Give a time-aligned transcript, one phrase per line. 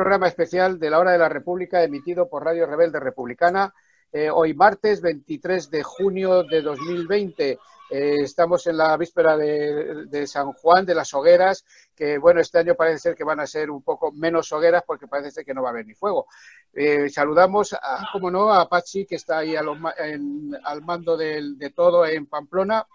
[0.00, 3.74] programa especial de la Hora de la República emitido por Radio Rebelde Republicana
[4.10, 7.50] eh, hoy martes 23 de junio de 2020.
[7.90, 12.76] Eh, estamos en la víspera de, San Juan, de las hogueras, que bueno, este año
[12.76, 15.60] parece ser que van a ser un poco menos hogueras porque parece ser que no
[15.60, 16.26] va a haber ni fuego.
[16.72, 22.24] Eh, saludamos, a, como no, a Pachi, que está ahí al mando de todo en
[22.24, 22.86] Pamplona.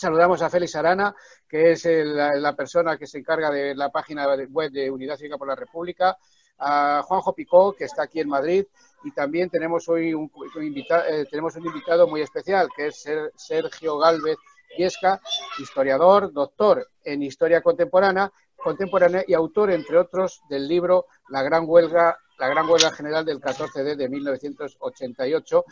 [0.00, 1.14] Saludamos a Félix Arana,
[1.46, 5.46] que es la, persona que se encarga de la página web de Unidad Cívica por
[5.46, 6.16] la República,
[6.58, 8.64] a Juanjo Picó, que está aquí en Madrid,
[9.04, 10.30] y también tenemos hoy un,
[10.62, 14.38] invitado, eh, tenemos un invitado muy especial, que es Sergio Galvez
[14.78, 15.20] Yesca,
[15.58, 22.16] historiador, doctor en historia contemporánea, contemporánea y autor, entre otros, del libro La Gran Huelga
[22.40, 25.64] la Gran Huelga General del 14D de 1988,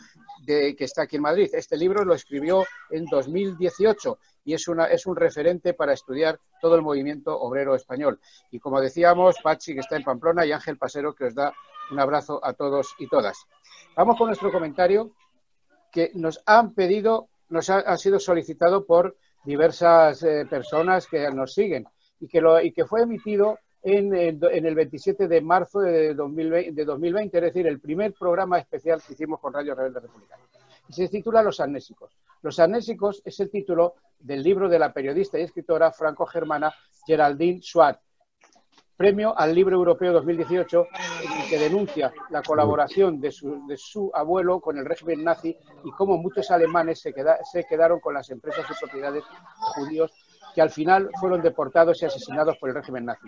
[0.45, 1.49] de, que está aquí en Madrid.
[1.51, 6.75] Este libro lo escribió en 2018 y es, una, es un referente para estudiar todo
[6.75, 8.19] el movimiento obrero español.
[8.51, 11.51] Y como decíamos, Pachi, que está en Pamplona, y Ángel Pasero, que os da
[11.91, 13.47] un abrazo a todos y todas.
[13.95, 15.11] Vamos con nuestro comentario
[15.91, 21.87] que nos han pedido, nos ha, sido solicitado por diversas eh, personas que nos siguen
[22.19, 26.85] y que, lo, y que fue emitido en, el 27 de marzo de 2020, de
[26.85, 30.43] 2020, es decir, el primer programa especial que hicimos con Radio Rebelde Republicana.
[30.87, 32.17] Y se titula Los Amnésicos.
[32.41, 36.73] Los Amnésicos es el título del libro de la periodista y escritora franco-germana
[37.05, 38.01] Geraldine Schwartz,
[38.97, 40.87] premio al Libro Europeo 2018,
[41.49, 46.99] que denuncia la colaboración de su, abuelo con el régimen nazi y cómo muchos alemanes
[46.99, 47.13] se,
[47.49, 49.23] se quedaron con las empresas y propiedades
[49.75, 50.11] judíos
[50.53, 53.27] que al final fueron deportados y asesinados por el régimen nazi.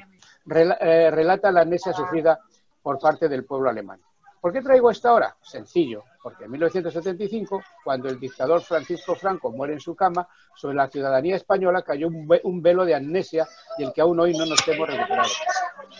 [0.49, 2.39] Eh, relata la amnesia sufrida
[2.81, 3.99] por parte del pueblo alemán.
[4.41, 5.35] ¿Por qué traigo esta hora?
[5.39, 10.87] Sencillo, porque en 1975, cuando el dictador Francisco Franco muere en su cama, sobre la
[10.87, 15.29] ciudadanía española cayó un velo de amnesia del que aún hoy no nos hemos recuperado.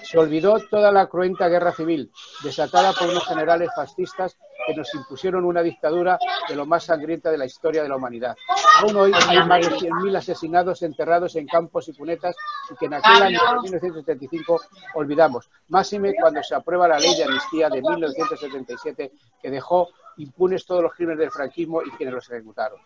[0.04, 2.12] Se olvidó toda la cruenta guerra civil,
[2.44, 4.36] desatada por unos generales fascistas
[4.66, 6.18] que nos impusieron una dictadura
[6.48, 8.36] de lo más sangrienta de la historia de la humanidad.
[8.82, 12.36] Aún hoy hay más de 100.000 asesinados enterrados en campos y cunetas
[12.70, 14.62] y que en aquel año de 1975
[14.96, 15.50] olvidamos.
[15.70, 19.12] Máxime cuando se aprueba la ley de amnistía de 1977
[19.42, 22.80] que dejó impunes todos los crímenes del franquismo y quienes los ejecutaron.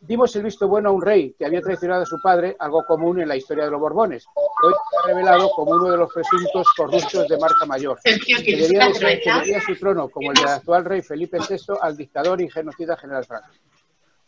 [0.00, 3.20] Dimos el visto bueno a un rey que había traicionado a su padre, algo común
[3.20, 4.26] en la historia de los Borbones.
[4.36, 7.98] Hoy se ha revelado como uno de los presuntos corruptos de marca mayor.
[8.04, 12.96] Que debía, su trono, como el del actual rey Felipe VI, al dictador y genocida
[12.96, 13.48] General Franco.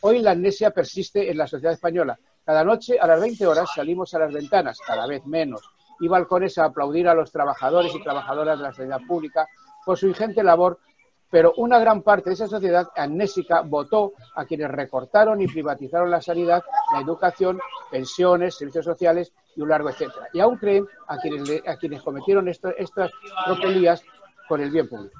[0.02, 2.18] Hoy la amnesia persiste en la sociedad española.
[2.44, 5.62] Cada noche a las 20 horas salimos a las ventanas, cada vez menos,
[6.00, 9.46] y balcones a aplaudir a los trabajadores y trabajadoras de la sanidad pública
[9.84, 10.78] por su ingente labor
[11.30, 16.20] pero una gran parte de esa sociedad amnésica votó a quienes recortaron y privatizaron la
[16.20, 17.60] sanidad, la educación,
[17.90, 20.28] pensiones, servicios sociales y un largo etcétera.
[20.32, 23.10] Y aún creen a quienes, a quienes cometieron estas
[23.44, 24.02] tropelías
[24.48, 25.18] con el bien público.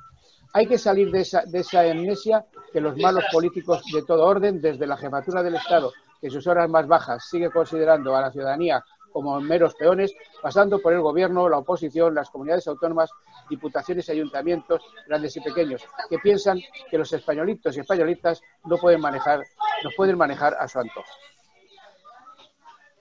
[0.53, 4.61] Hay que salir de esa, de esa amnesia que los malos políticos de todo orden,
[4.61, 8.33] desde la jefatura del Estado, que en sus horas más bajas sigue considerando a la
[8.33, 13.11] ciudadanía como meros peones, pasando por el gobierno, la oposición, las comunidades autónomas,
[13.49, 16.59] diputaciones y ayuntamientos, grandes y pequeños, que piensan
[16.91, 19.41] que los españolitos y españolitas no pueden manejar,
[19.85, 21.09] no pueden manejar a su antojo.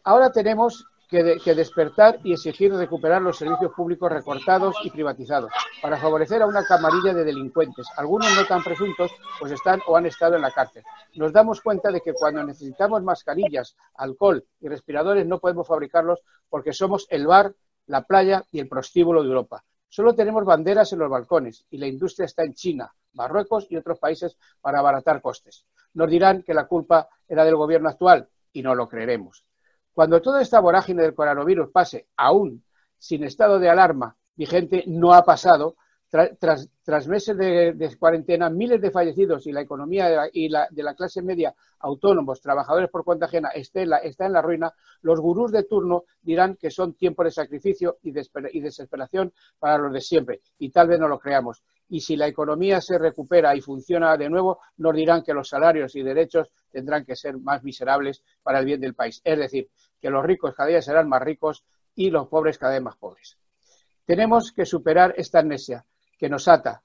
[0.04, 6.44] Ahora tenemos que, despertar y exigir recuperar los servicios públicos recortados y privatizados para favorecer
[6.44, 10.44] a una camarilla de delincuentes, algunos no tan presuntos, pues están o han estado en
[10.44, 10.84] la cárcel.
[11.16, 16.74] Nos damos cuenta de que cuando necesitamos mascarillas, alcohol y respiradores no podemos fabricarlos porque
[16.74, 17.56] somos el bar,
[17.88, 19.64] la playa y el prostíbulo de Europa.
[19.88, 23.98] Solo tenemos banderas en los balcones y la industria está en China, Marruecos y otros
[23.98, 25.66] países para abaratar costes.
[25.96, 29.44] Nos dirán que la culpa era del gobierno actual y no lo creeremos.
[29.94, 32.64] Cuando toda esta vorágine del coronavirus pase, aún
[32.98, 35.76] sin estado de alarma vigente, no ha pasado,
[36.10, 40.82] tras, meses de, cuarentena, miles de fallecidos y la economía de la, y la, de
[40.82, 44.74] la clase media, autónomos, trabajadores por cuenta ajena, está en, la, está en la ruina,
[45.02, 50.02] los gurús de turno dirán que son tiempos de sacrificio y desesperación para los de
[50.02, 51.64] siempre, y tal vez no lo creamos.
[51.90, 55.96] Y si la economía se recupera y funciona de nuevo, nos dirán que los salarios
[55.96, 59.22] y derechos tendrán que ser más miserables para el bien del país.
[59.24, 59.70] Es decir,
[60.00, 61.64] que los ricos cada día serán más ricos
[61.96, 63.38] y los pobres cada vez más pobres.
[64.06, 65.86] Tenemos que superar esta amnesia
[66.18, 66.82] que nos ata.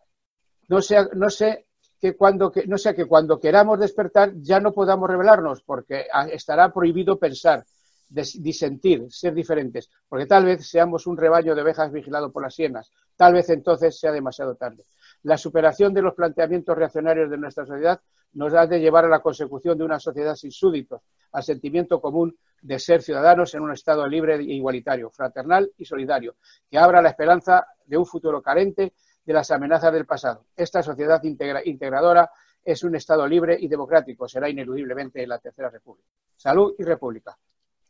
[0.69, 1.67] No sea, sé
[2.00, 7.19] que cuando, no sea que cuando queramos despertar ya no podamos revelarnos, porque estará prohibido
[7.19, 7.65] pensar.
[8.09, 12.93] disentir, ser diferentes, porque tal vez seamos un rebaño de ovejas vigilado por las sienas,
[13.17, 14.85] tal vez entonces sea demasiado tarde.
[15.25, 17.99] La superación de los planteamientos reaccionarios de nuestra sociedad
[18.35, 21.00] nos ha de llevar a la consecución de una sociedad sin súbditos,
[21.32, 26.37] al sentimiento común de ser ciudadanos en un Estado libre e igualitario, fraternal y solidario,
[26.71, 28.93] que abra la esperanza de un futuro carente
[29.25, 30.44] de las amenazas del pasado.
[30.55, 32.31] Esta sociedad integradora
[32.62, 36.09] es un Estado libre y democrático, será ineludiblemente la Tercera República.
[36.37, 37.35] Salud y República.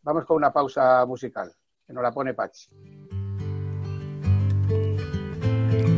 [0.03, 1.53] Vamos con una pausa musical,
[1.85, 2.69] que nos la pone Pachi.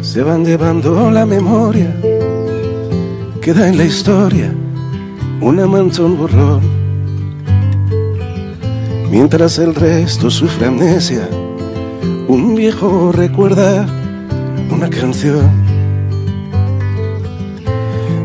[0.01, 1.95] Se van llevando la memoria,
[3.41, 4.53] queda en la historia
[5.41, 6.63] una manchón borrón.
[9.11, 11.29] Mientras el resto sufre amnesia,
[12.29, 13.87] un viejo recuerda
[14.71, 15.51] una canción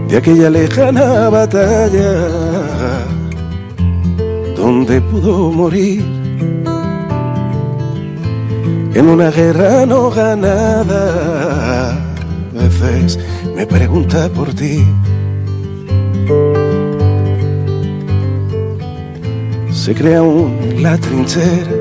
[0.07, 2.27] de aquella lejana batalla
[4.55, 6.20] donde pudo morir
[8.93, 11.91] en una guerra no ganada.
[11.91, 13.19] A veces
[13.55, 14.83] me pregunta por ti.
[19.71, 21.71] Se crea aún la trinchera,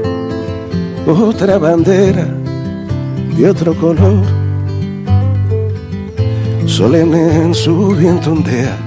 [1.07, 2.27] otra bandera
[3.37, 4.41] de otro color
[6.71, 8.79] solemne en su viento ondea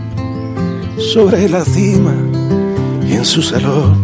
[0.98, 2.16] sobre la cima
[3.06, 4.03] y en su salón.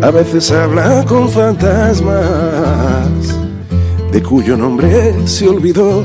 [0.00, 3.08] A veces habla con fantasmas
[4.12, 6.04] de cuyo nombre se olvidó.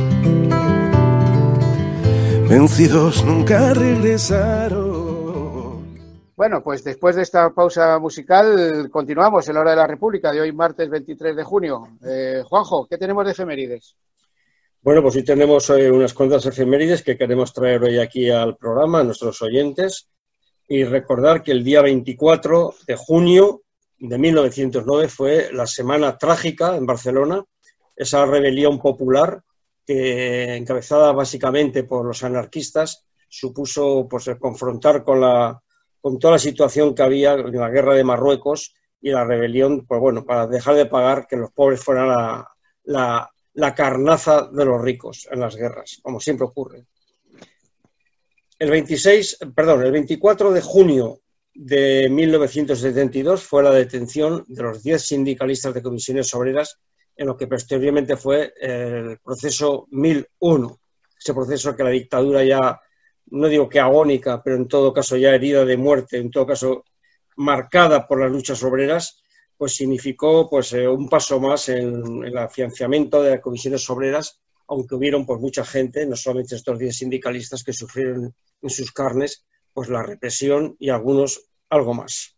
[2.50, 5.14] Vencidos nunca regresaron.
[6.36, 10.42] Bueno, pues después de esta pausa musical continuamos en la hora de la República de
[10.42, 11.90] hoy, martes 23 de junio.
[12.04, 13.96] Eh, Juanjo, ¿qué tenemos de efemérides?
[14.82, 19.02] Bueno, pues hoy tenemos eh, unas cuantas efemérides que queremos traer hoy aquí al programa,
[19.02, 20.10] a nuestros oyentes,
[20.68, 23.62] y recordar que el día 24 de junio
[24.10, 27.44] de 1909 fue la semana trágica en Barcelona,
[27.96, 29.42] esa rebelión popular
[29.86, 35.60] que, encabezada básicamente por los anarquistas, supuso pues, confrontar con, la,
[36.02, 40.00] con toda la situación que había en la guerra de Marruecos y la rebelión, pues
[40.00, 42.46] bueno, para dejar de pagar que los pobres fueran
[42.84, 46.86] la la carnaza de los ricos en las guerras, como siempre ocurre.
[48.58, 51.22] El 26, perdón, el 24 de junio
[51.54, 56.80] de 1972 fue la detención de los 10 sindicalistas de comisiones obreras
[57.16, 60.80] en lo que posteriormente fue el proceso 1001,
[61.20, 62.82] ese proceso que la dictadura ya,
[63.28, 66.86] no digo que agónica, pero en todo caso ya herida de muerte, en todo caso
[67.38, 69.22] marcada por las luchas obreras,
[69.56, 74.96] pues significó pues, eh, un paso más en, el afianzamiento de las comisiones obreras, aunque
[74.96, 79.90] hubieron pues, mucha gente, no solamente estos 10 sindicalistas, que sufrieron en sus carnes pues,
[79.90, 82.36] la represión y algunos algo más.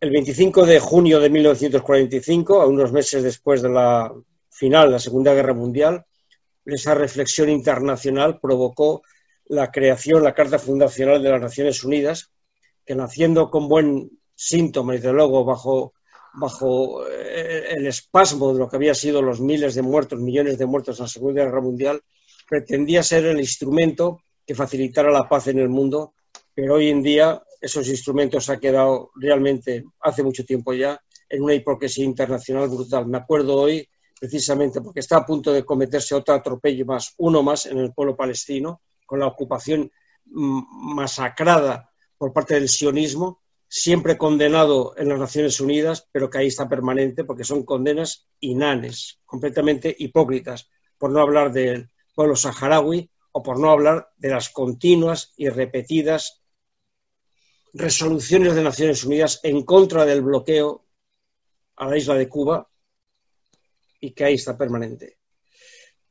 [0.00, 4.12] El 25 de junio de 1945, a unos meses después de la
[4.50, 6.04] final de la Segunda Guerra Mundial,
[6.64, 9.02] esa reflexión internacional provocó
[9.46, 12.30] la creación, la Carta Fundacional de las Naciones Unidas,
[12.84, 15.94] que naciendo con buen síntoma, desde luego, bajo,
[16.34, 20.66] bajo eh, el espasmo de lo que había sido los miles de muertos, millones de
[20.66, 22.00] muertos en la Segunda Guerra Mundial,
[22.48, 26.14] pretendía ser el instrumento que facilitara la paz en el mundo,
[26.54, 31.52] pero hoy en día esos instrumentos han quedado realmente, hace mucho tiempo ya, en una
[31.52, 33.06] hipocresía internacional brutal.
[33.06, 33.86] Me acuerdo hoy,
[34.18, 38.16] precisamente, porque está a punto de cometerse otro atropello más, uno más en el pueblo
[38.16, 39.92] palestino, con la ocupación
[40.24, 46.46] mm, masacrada por parte del sionismo, siempre condenado en las Naciones Unidas, pero que ahí
[46.46, 53.42] está permanente porque son condenas inanes, completamente hipócritas, por no hablar del pueblo saharaui o
[53.42, 56.42] por no hablar de las continuas y repetidas
[57.74, 60.86] resoluciones de Naciones Unidas en contra del bloqueo
[61.76, 62.68] a la isla de Cuba
[64.00, 65.18] y que ahí está permanente.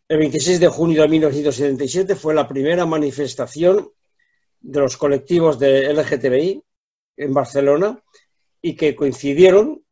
[0.07, 3.91] El 26 de junio de 1977 fue la primera manifestación
[4.59, 6.63] de los colectivos de LGTBI
[7.17, 8.01] en Barcelona
[8.61, 9.83] y que coincidieron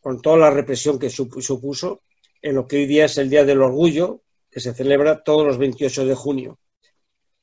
[0.00, 2.02] con toda la represión que supuso
[2.40, 5.56] en lo que hoy día es el Día del Orgullo, que se celebra todos los
[5.56, 6.58] 28 de junio.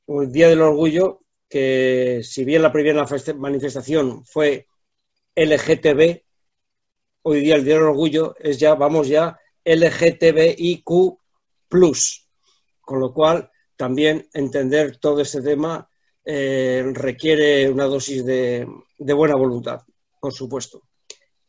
[0.05, 4.67] Un Día del Orgullo que, si bien la primera manifestación fue
[5.35, 6.21] LGTB,
[7.23, 10.85] hoy día el Día del Orgullo es ya, vamos ya, LGTBIQ,
[12.81, 15.89] con lo cual también entender todo este tema
[16.23, 18.67] eh, requiere una dosis de,
[18.99, 19.81] buena voluntad,
[20.19, 20.83] por supuesto.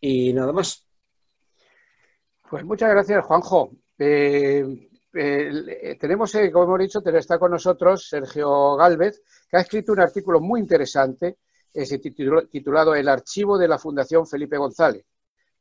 [0.00, 0.87] Y nada más.
[2.49, 3.73] Pues muchas gracias, Juanjo.
[3.99, 10.00] Eh, eh, tenemos, como hemos dicho, está con nosotros Sergio Galvez, que ha escrito un
[10.00, 11.38] artículo muy interesante
[11.73, 15.05] titulado El archivo de la Fundación Felipe González,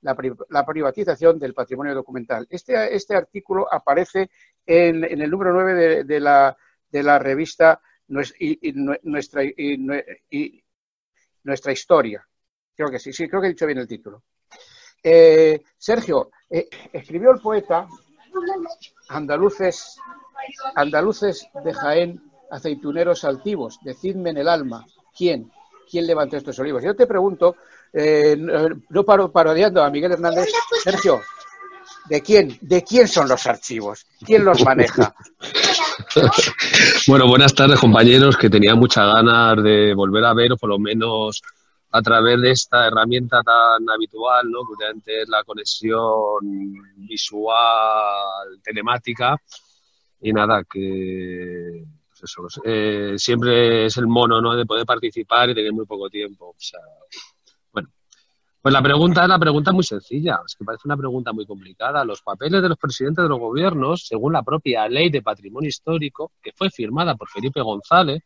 [0.01, 2.47] la, privatización del patrimonio documental.
[2.49, 4.29] Este, este artículo aparece
[4.65, 6.57] en, el número 9 de, la,
[6.89, 9.43] de la revista Nuestra,
[11.71, 12.27] Historia.
[12.75, 14.23] Creo que sí, sí, creo que he dicho bien el título.
[15.03, 17.87] Eh, Sergio, eh, escribió el poeta
[19.09, 19.99] Andaluces,
[20.75, 24.85] Andaluces de Jaén, aceituneros altivos, decidme en el alma,
[25.15, 25.51] ¿quién?
[25.89, 26.83] ¿Quién levantó estos olivos?
[26.83, 27.55] Yo te pregunto,
[27.91, 28.37] eh,
[28.89, 30.49] no paro parodiando a Miguel Hernández,
[30.83, 31.21] Sergio,
[32.07, 34.05] ¿de quién, ¿de quién son los archivos?
[34.23, 35.15] ¿Quién los maneja?
[37.07, 40.79] bueno, buenas tardes compañeros, que tenía muchas ganas de volver a ver o por lo
[40.79, 41.41] menos
[41.91, 44.59] a través de esta herramienta tan habitual, ¿no?
[45.03, 46.39] que es la conexión
[46.97, 49.35] visual, telemática,
[50.21, 54.55] y nada, que pues eso, eh, siempre es el mono ¿no?
[54.55, 56.55] de poder participar y tener muy poco tiempo.
[57.71, 57.89] bueno,
[58.61, 62.05] pues la pregunta es la pregunta muy sencilla, es que parece una pregunta muy complicada.
[62.05, 66.33] Los papeles de los presidentes de los gobiernos, según la propia ley de patrimonio histórico,
[66.41, 68.21] que fue firmada por Felipe González,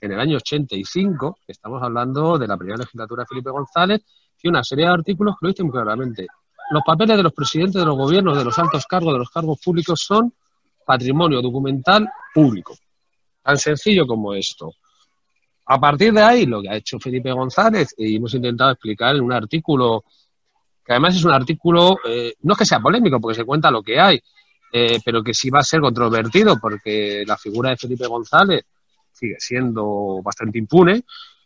[0.00, 4.02] en el año 85, estamos hablando de la primera legislatura de Felipe González,
[4.42, 6.26] y una serie de artículos que lo dicen claramente.
[6.70, 9.58] Los papeles de los presidentes de los gobiernos, de los altos cargos, de los cargos
[9.64, 10.32] públicos son
[10.84, 12.74] patrimonio documental público.
[13.42, 14.72] Tan sencillo como esto.
[15.66, 19.22] A partir de ahí, lo que ha hecho Felipe González, y hemos intentado explicar en
[19.22, 20.04] un artículo,
[20.84, 23.82] que además es un artículo, eh, no es que sea polémico, porque se cuenta lo
[23.82, 24.20] que hay,
[24.72, 28.64] eh, pero que sí va a ser controvertido, porque la figura de Felipe González
[29.16, 31.02] sigue siendo bastante impune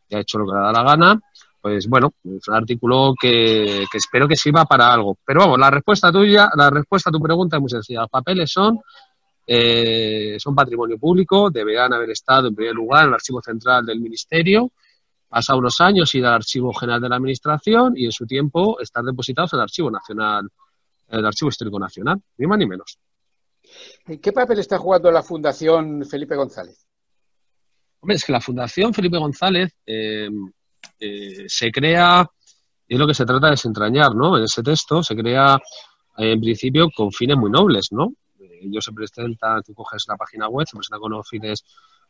[0.09, 1.21] y ha hecho lo que le da la gana,
[1.61, 5.19] pues bueno, es un artículo que, espero que sirva para algo.
[5.25, 8.00] Pero vamos, la respuesta tuya, la respuesta a tu pregunta es muy sencilla.
[8.00, 8.81] Los papeles son,
[9.47, 14.00] eh, son patrimonio público, deberán haber estado en primer lugar en el archivo central del
[14.00, 14.73] Ministerio,
[15.29, 19.05] pasado unos años ir al Archivo General de la Administración y en su tiempo estar
[19.05, 20.49] depositados en el Archivo Nacional,
[21.09, 22.99] el Archivo Histórico Nacional, ni más ni menos.
[24.21, 26.90] ¿Qué papel está jugando la Fundación Felipe González?
[28.00, 30.30] Hombre, es que la Fundación Felipe González eh,
[30.99, 32.26] eh, se crea,
[32.88, 34.38] y es lo que se trata de desentrañar, ¿no?
[34.38, 35.57] En ese texto se crea,
[36.16, 38.14] eh, en principio, con fines muy nobles, ¿no?
[38.38, 41.64] Ellos se presentan, tú coges la página web, se presentan con unos fines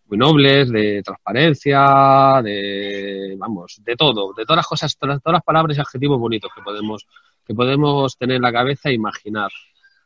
[0.07, 5.45] muy nobles, de transparencia, de, vamos, de todo, de todas las cosas, todas, todas las
[5.45, 7.07] palabras y adjetivos bonitos que podemos,
[7.45, 9.51] que podemos tener en la cabeza e imaginar.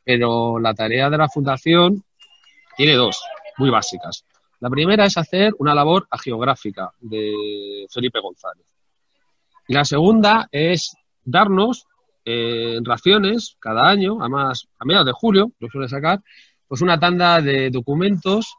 [0.02, 2.02] Pero la tarea de la Fundación
[2.76, 3.22] tiene dos,
[3.58, 4.24] muy básicas.
[4.60, 8.66] La primera es hacer una labor agiográfica de Felipe González.
[9.68, 11.86] Y la segunda es darnos
[12.24, 16.20] eh, raciones cada año, además a mediados de julio, lo suele sacar,
[16.66, 18.54] pues una tanda de documentos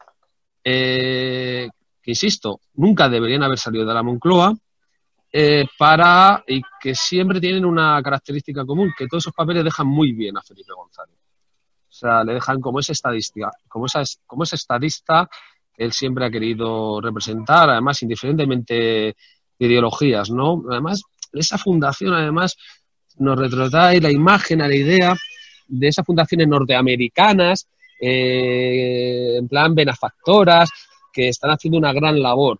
[0.63, 1.69] eh,
[2.01, 4.53] que, insisto, nunca deberían haber salido de la Moncloa,
[5.37, 10.13] eh, para y que siempre tienen una característica común, que todos esos papeles dejan muy
[10.13, 11.17] bien a Felipe González.
[11.89, 15.29] O sea, le dejan como ese estadista, como esa, como estadista
[15.77, 19.15] él siempre ha querido representar, además, indiferentemente de
[19.59, 20.63] ideologías, ¿no?
[20.69, 21.01] Además,
[21.33, 22.55] esa fundación, además,
[23.17, 25.15] nos retrotrae la imagen, a la idea
[25.67, 27.67] de esas fundaciones norteamericanas,
[27.99, 30.69] eh, en plan benefactoras,
[31.11, 32.59] que están haciendo una gran labor.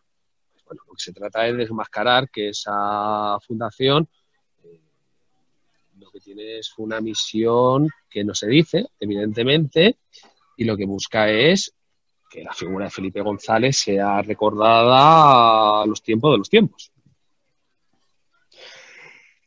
[0.65, 4.07] Bueno, lo que se trata es de desmascarar que esa fundación
[4.63, 4.81] eh,
[5.99, 9.97] lo que tiene es una misión que no se dice, evidentemente,
[10.57, 11.74] y lo que busca es
[12.35, 16.91] que la figura de Felipe González sea recordada a los tiempos de los tiempos.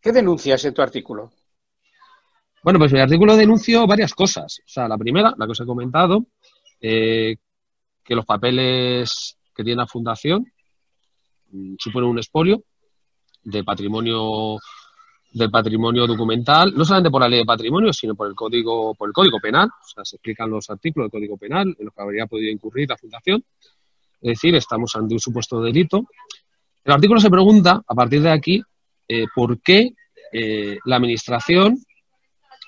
[0.00, 1.30] ¿Qué denuncias en tu artículo?
[2.62, 4.61] Bueno, pues mi artículo denuncio varias cosas.
[4.61, 6.26] O sea, la primera, la que os he comentado,
[6.80, 7.37] eh,
[8.02, 10.50] que los papeles que tiene la Fundación
[11.50, 12.62] mm, suponen un expolio
[13.42, 14.57] de patrimonio
[15.32, 19.08] del patrimonio documental, no solamente por la ley de patrimonio, sino por el código, por
[19.08, 22.02] el código penal, o sea, se explican los artículos del código penal en los que
[22.02, 23.44] habría podido incurrir la fundación.
[24.20, 26.06] Es decir, estamos ante un supuesto delito.
[26.85, 28.62] El artículo se pregunta, a partir de aquí,
[29.06, 29.90] eh, por qué
[30.32, 31.78] eh, la Administración,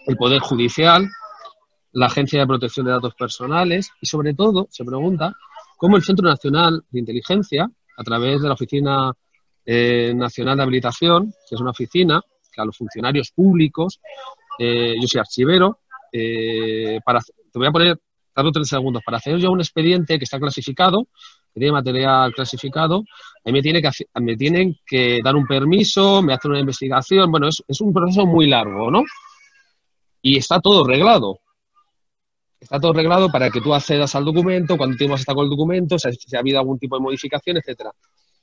[0.06, 1.08] el Poder Judicial,
[1.92, 5.32] la Agencia de Protección de Datos Personales y, sobre todo, se pregunta
[5.76, 9.12] cómo el Centro Nacional de Inteligencia, a través de la Oficina
[9.64, 12.22] eh, Nacional de Habilitación, que es una oficina
[12.56, 14.00] a los funcionarios públicos.
[14.58, 15.80] Eh, yo soy archivero.
[16.12, 18.00] Eh, para, te voy a poner,
[18.32, 21.06] tardo tres segundos, para hacer yo un expediente que está clasificado,
[21.52, 23.04] que tiene material clasificado,
[23.44, 23.90] a me, tiene que,
[24.20, 27.30] me tienen que dar un permiso, me hacen una investigación.
[27.30, 29.02] Bueno, es, es un proceso muy largo, ¿no?
[30.22, 31.38] Y está todo reglado.
[32.60, 35.98] Está todo reglado para que tú accedas al documento, cuando tiempo has con el documento,
[35.98, 37.90] si ha habido algún tipo de modificación, etcétera.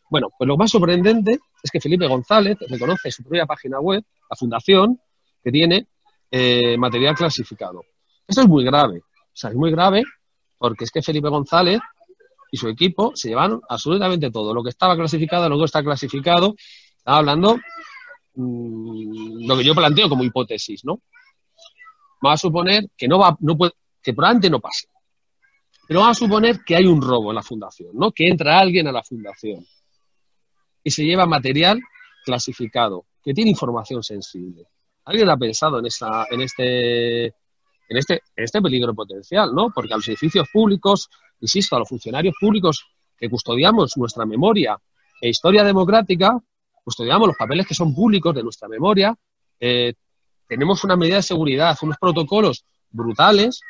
[0.10, 4.04] Bueno, pues lo más sorprendente es que Felipe González reconoce en su propia página web,
[4.30, 5.00] la fundación,
[5.44, 5.88] que tiene
[6.32, 7.84] eh, material clasificado.
[8.28, 9.00] Esto es muy grave.
[9.00, 10.04] O sea, es muy grave
[10.58, 11.80] porque es que Felipe González
[12.52, 14.54] y su equipo se llevaron absolutamente todo.
[14.54, 16.56] Lo que estaba clasificado, lo que está clasificado.
[16.98, 17.58] Estaba hablando
[18.36, 21.02] mmm, lo que yo planteo como hipótesis, ¿no?
[22.22, 24.88] Vamos a suponer que no va, no puede, que probablemente no pase.
[25.88, 28.12] Pero vamos a suponer que hay un robo en la fundación, ¿no?
[28.12, 29.66] Que entra alguien a la fundación
[30.84, 31.82] y se lleva material
[32.24, 34.66] clasificado, que tiene información sensible.
[35.06, 39.70] ¿Alguien ha pensado en, esa, en, este, en, este, en este peligro potencial, ¿no?
[39.74, 42.86] Porque a los edificios públicos, insisto, a los funcionarios públicos
[43.18, 44.78] que custodiamos nuestra memoria
[45.22, 46.38] e historia democrática,
[46.84, 49.16] custodiamos los papeles que son públicos de nuestra memoria,
[49.60, 49.94] eh,
[50.48, 53.62] tenemos una medida de seguridad, unos protocolos brutales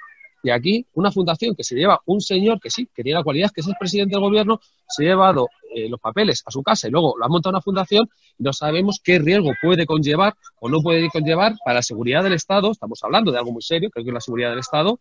[0.44, 3.52] y aquí una fundación que se lleva un señor que sí, que tiene la cualidad
[3.54, 6.88] que es el presidente del gobierno, se ha llevado eh, los papeles a su casa
[6.88, 10.70] y luego lo ha montado una fundación y no sabemos qué riesgo puede conllevar o
[10.70, 12.72] no puede conllevar para la seguridad del Estado.
[12.72, 15.00] Estamos hablando de algo muy serio, creo que es la seguridad del Estado,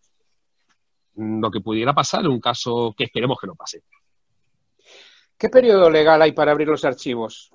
[1.17, 3.83] lo que pudiera pasar en un caso que esperemos que no pase.
[5.39, 7.51] ¿Qué periodo legal hay para abrir los archivos?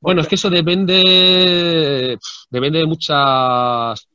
[0.00, 2.18] Bueno, es que eso depende,
[2.50, 4.06] depende de muchas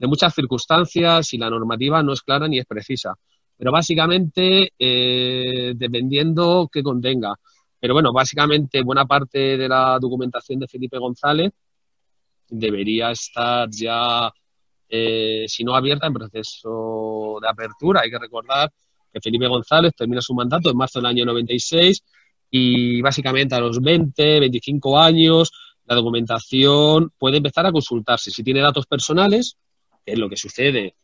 [0.00, 3.14] de muchas circunstancias y la normativa no es clara ni es precisa.
[3.54, 7.34] Pero básicamente, eh, dependiendo que contenga.
[7.78, 11.52] Pero bueno, básicamente buena parte de la documentación de Felipe González
[12.48, 14.32] debería estar ya,
[14.88, 18.00] eh, si no abierta, en proceso de apertura.
[18.00, 18.72] Hay que recordar
[19.12, 22.02] que Felipe González termina su mandato en marzo del año 96
[22.50, 25.52] y básicamente a los 20, 25 años
[25.84, 28.30] la documentación puede empezar a consultarse.
[28.30, 29.58] Si tiene datos personales,
[30.04, 30.94] que es lo que sucede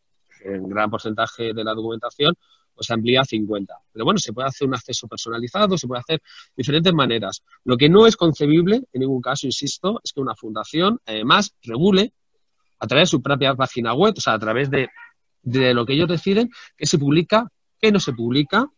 [0.44, 2.34] en gran porcentaje de la documentación,
[2.74, 3.74] pues se amplía a 50.
[3.92, 6.22] Pero bueno, se puede hacer un acceso personalizado, se puede hacer
[6.54, 7.42] diferentes maneras.
[7.64, 12.12] Lo que no es concebible, en ningún caso, insisto, es que una fundación, además, regule
[12.78, 14.88] a través de su propia página web, o sea, a través de,
[15.42, 18.70] de lo que ellos deciden, qué se publica, qué no se publica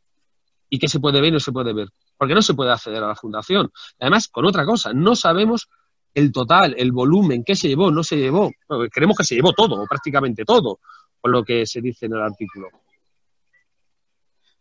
[0.71, 1.89] y qué se puede ver y no se puede ver.
[2.17, 3.73] Porque no se puede acceder a la fundación.
[3.99, 5.69] Además, con otra cosa, no sabemos
[6.15, 8.51] el total, el volumen, qué se llevó, no se llevó.
[8.93, 10.81] creemos que se llevó todo, o prácticamente todo,
[11.21, 12.69] por lo que se dice en el artículo.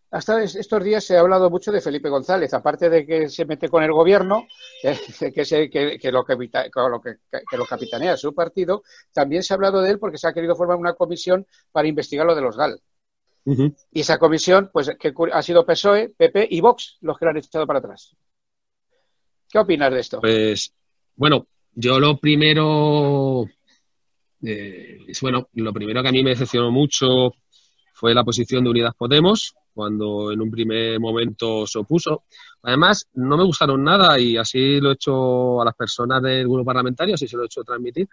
[0.10, 3.68] Hasta estos días se ha hablado mucho de Felipe González, aparte de que se mete
[3.68, 4.48] con el gobierno,
[4.82, 4.98] eh,
[6.00, 10.28] que, lo, que, lo capitanea su partido, también se ha hablado de él porque se
[10.28, 12.82] ha querido formar una comisión para investigar lo de los GAL.
[13.92, 17.38] Y esa comisión, pues, que ha sido PSOE, PP y Vox los que lo han
[17.38, 18.14] echado para atrás.
[19.50, 20.20] ¿Qué opinas de esto?
[20.20, 20.74] Pues
[21.18, 23.46] bueno, yo lo primero,
[24.44, 27.34] eh, bueno, lo primero que a mí me decepcionó mucho
[27.94, 32.24] fue la posición de Unidas Podemos, cuando en un primer momento se opuso.
[32.62, 36.66] Además, no me gustaron nada y así lo he hecho a las personas del grupo
[36.66, 38.08] parlamentario, así se lo he hecho transmitir,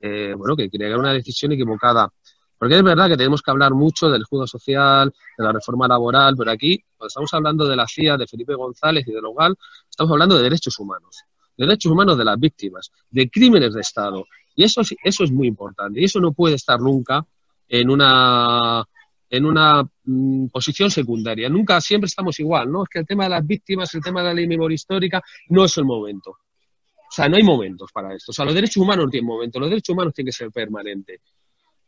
[0.00, 2.08] eh, bueno, que creía que era una decisión equivocada.
[2.56, 6.36] Porque es verdad que tenemos que hablar mucho del escudo social, de la reforma laboral,
[6.36, 9.56] pero aquí, cuando estamos hablando de la CIA, de Felipe González y de Logal,
[9.90, 11.24] estamos hablando de derechos humanos
[11.56, 14.26] derechos humanos de las víctimas, de crímenes de Estado.
[14.56, 16.00] Y eso, eso es muy importante.
[16.00, 17.24] Y eso no puede estar nunca
[17.68, 18.84] en una,
[19.30, 21.48] en una mm, posición secundaria.
[21.48, 22.84] Nunca, siempre estamos igual, ¿no?
[22.84, 25.64] Es que el tema de las víctimas, el tema de la ley memoria histórica, no
[25.64, 26.30] es el momento.
[26.30, 28.32] O sea, no hay momentos para esto.
[28.32, 29.60] O sea, los derechos humanos no tienen momento.
[29.60, 31.20] Los derechos humanos tienen que ser permanentes.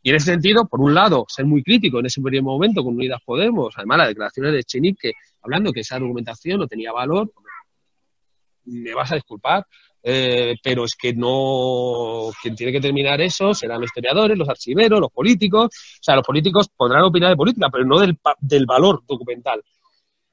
[0.02, 2.94] Y en ese sentido, por un lado, ser muy crítico en ese primer momento con
[2.94, 7.33] Unidas Podemos, además las declaraciones de Chenique hablando que esa documentación no tenía valor,
[8.66, 9.66] me vas a disculpar,
[10.02, 15.00] eh, pero es que no, quien tiene que terminar eso serán los historiadores, los archiveros,
[15.00, 19.02] los políticos, o sea, los políticos podrán opinar de política, pero no del, del valor
[19.07, 19.62] documental.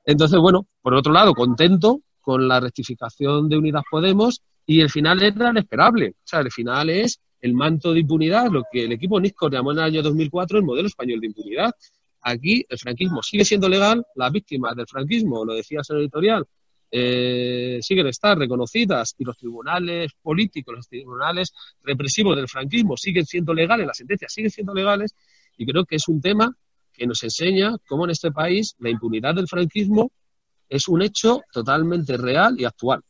[0.06, 5.22] Entonces, bueno, por otro lado, contento con la rectificación de Unidas Podemos y el final
[5.24, 8.94] era el esperable, o sea, el final es el manto de impunidad, lo que el
[8.94, 11.72] equipo NISCO llamó en el año 2004 el modelo español de impunidad.
[12.22, 16.48] Aquí el franquismo sigue siendo legal, las víctimas del franquismo, lo decía el editorial,
[16.96, 21.52] eh, siguen estar reconocidas y los tribunales políticos, los tribunales
[21.82, 25.16] represivos del franquismo siguen siendo legales, las sentencias siguen siendo legales
[25.58, 26.56] y creo que es un tema
[26.94, 30.12] que nos enseña cómo en este país la impunidad del franquismo
[30.70, 33.02] es un hecho totalmente real y actual.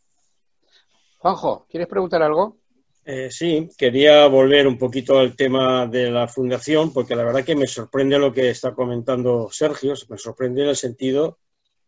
[1.18, 2.60] Juanjo, ¿quieres preguntar algo?
[3.04, 7.58] Eh, sí, quería volver un poquito al tema de la fundación, porque la verdad que
[7.58, 11.40] me sorprende lo que está comentando Sergio, me sorprende en el sentido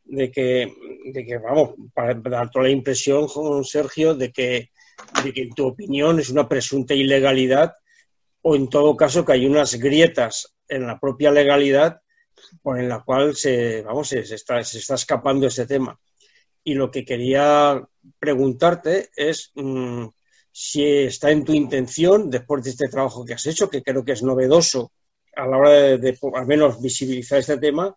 [0.05, 0.73] de que,
[1.05, 3.27] de que vamos, para dar la impresión,
[3.63, 4.69] Sergio, de que,
[5.23, 7.73] de que en tu opinión es una presunta ilegalidad
[8.41, 12.01] o en todo caso que hay unas grietas en la propia legalidad
[12.61, 15.99] por en la cual se, vamos, se, está, se está escapando ese tema.
[16.63, 17.81] y lo que quería
[18.19, 20.07] preguntarte es mm,
[20.51, 24.13] si está en tu intención, después de este trabajo que has hecho, que creo que
[24.13, 24.91] es novedoso
[25.35, 27.95] a la hora de, al menos visibilizar este tema,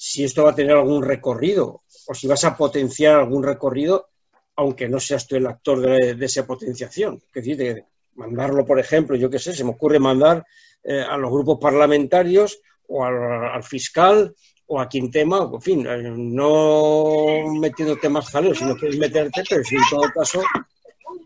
[0.00, 4.10] si esto va a tener algún recorrido o si vas a potenciar algún recorrido,
[4.54, 7.16] aunque no seas tú el actor de, esa potenciación.
[7.16, 7.84] Es decir, de
[8.14, 10.46] mandarlo, por ejemplo, yo qué sé, se me ocurre mandar
[10.84, 16.12] eh, a los grupos parlamentarios o al, fiscal o a quien tema, en fin, eh,
[16.16, 20.40] no metiendo temas jaleos, sino que meterte, pero si en todo caso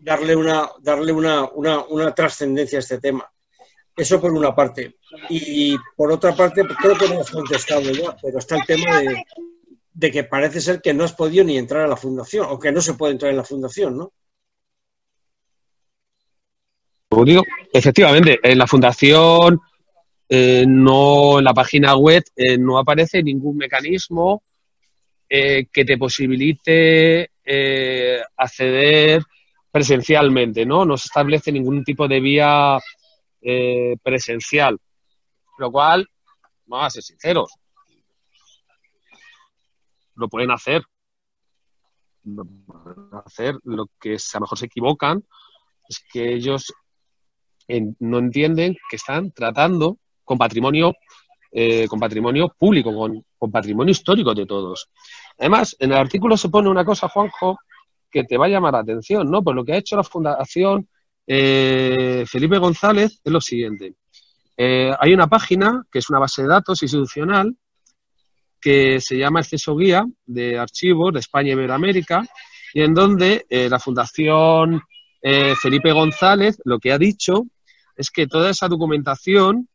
[0.01, 3.31] darle una, darle una, una, una trascendencia a este tema.
[3.95, 4.95] Eso por una parte.
[5.29, 9.01] Y por otra parte, pues creo que no has contestado ya, pero está el tema
[9.01, 9.23] de,
[9.93, 12.71] de, que parece ser que no has podido ni entrar a la fundación, o que
[12.71, 14.13] no se puede entrar en la fundación, ¿no?
[17.71, 19.61] Efectivamente, en la fundación
[20.27, 24.43] eh, no, en la página web eh, no aparece ningún mecanismo
[25.29, 27.29] eh, que te posibilite
[28.37, 29.21] acceder
[29.69, 30.85] presencialmente, ¿no?
[30.85, 32.79] No se establece ningún tipo de vía
[34.01, 34.77] presencial.
[35.57, 36.07] Lo cual,
[36.65, 37.51] vamos a ser sinceros,
[40.15, 40.83] lo pueden hacer.
[42.23, 43.55] Lo pueden hacer.
[43.63, 45.23] Lo que a lo mejor se equivocan
[45.87, 46.73] es que ellos
[47.99, 50.93] no entienden que están tratando con patrimonio,
[51.51, 54.89] eh, con patrimonio público, con, patrimonio histórico de todos.
[55.37, 57.59] Además, en el artículo se pone una cosa, Juanjo,
[58.09, 59.43] que te va a llamar la atención, ¿no?
[59.43, 60.87] Pues lo que ha hecho la Fundación
[61.27, 63.95] eh, Felipe González es lo siguiente.
[64.55, 67.55] Eh, hay una página que es una base de datos institucional
[68.61, 72.23] que se llama Exceso Guía de Archivos de España y Iberoamérica
[72.73, 74.81] y en donde la Fundación
[75.61, 77.43] Felipe González lo que ha dicho
[77.95, 79.67] es que toda esa documentación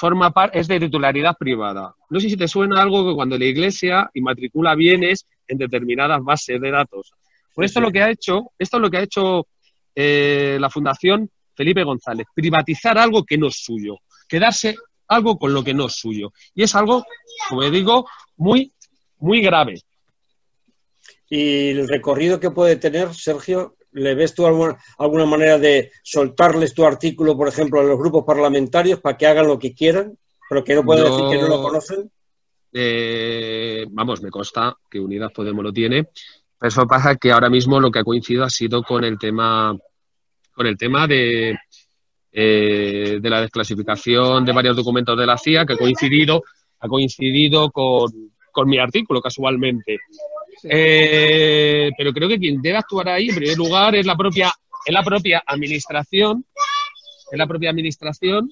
[0.00, 1.94] forma es de titularidad privada.
[2.08, 6.60] No sé si te suena algo que cuando la Iglesia inmatricula bienes en determinadas bases
[6.60, 7.12] de datos.
[7.54, 9.46] Pues esto es lo que ha hecho, esto es lo que ha hecho
[9.94, 13.98] eh, la Fundación Felipe González, privatizar algo que no es suyo,
[14.28, 14.76] quedarse
[15.08, 16.32] algo con lo que no es suyo.
[16.54, 17.04] Y es algo,
[17.48, 18.72] como digo, muy,
[19.18, 19.82] muy grave.
[21.28, 26.84] Y el recorrido que puede tener, Sergio, ¿Le ves tú alguna, manera de soltarles tu
[26.84, 30.16] artículo, por ejemplo, a los grupos parlamentarios para que hagan lo que quieran,
[30.48, 32.10] pero que no pueden decir que no lo conocen?
[32.72, 36.08] Eh, vamos, me consta que Unidas Podemos lo tiene.
[36.60, 39.76] Eso pasa que ahora mismo lo que ha coincidido ha sido con el tema,
[40.52, 41.58] con el tema de,
[42.32, 46.42] eh, de la desclasificación de varios documentos de la CIA, que ha coincidido,
[46.80, 48.10] ha coincidido con,
[48.52, 50.00] con mi artículo casualmente.
[50.64, 54.52] Eh, pero creo que quien debe actuar ahí, en primer lugar, es la propia,
[54.84, 56.44] es la propia administración,
[57.30, 58.50] es la propia administración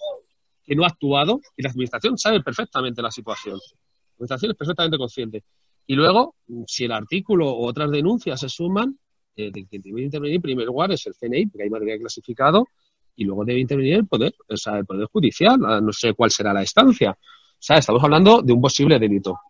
[0.64, 3.59] que no ha actuado y la administración sabe perfectamente la situación.
[3.59, 5.44] La administración es perfectamente consciente.
[5.90, 6.35] Y luego,
[6.66, 8.98] si el artículo o otras denuncias se suman,
[9.35, 12.68] eh, quien debe intervenir en primer lugar es el CNI, porque hay material clasificado,
[13.16, 16.53] y luego debe intervenir el Poder, o sea, el Poder Judicial, no sé cuál será
[16.53, 17.12] la estancia.
[17.12, 19.40] O sea, estamos hablando de un posible delito.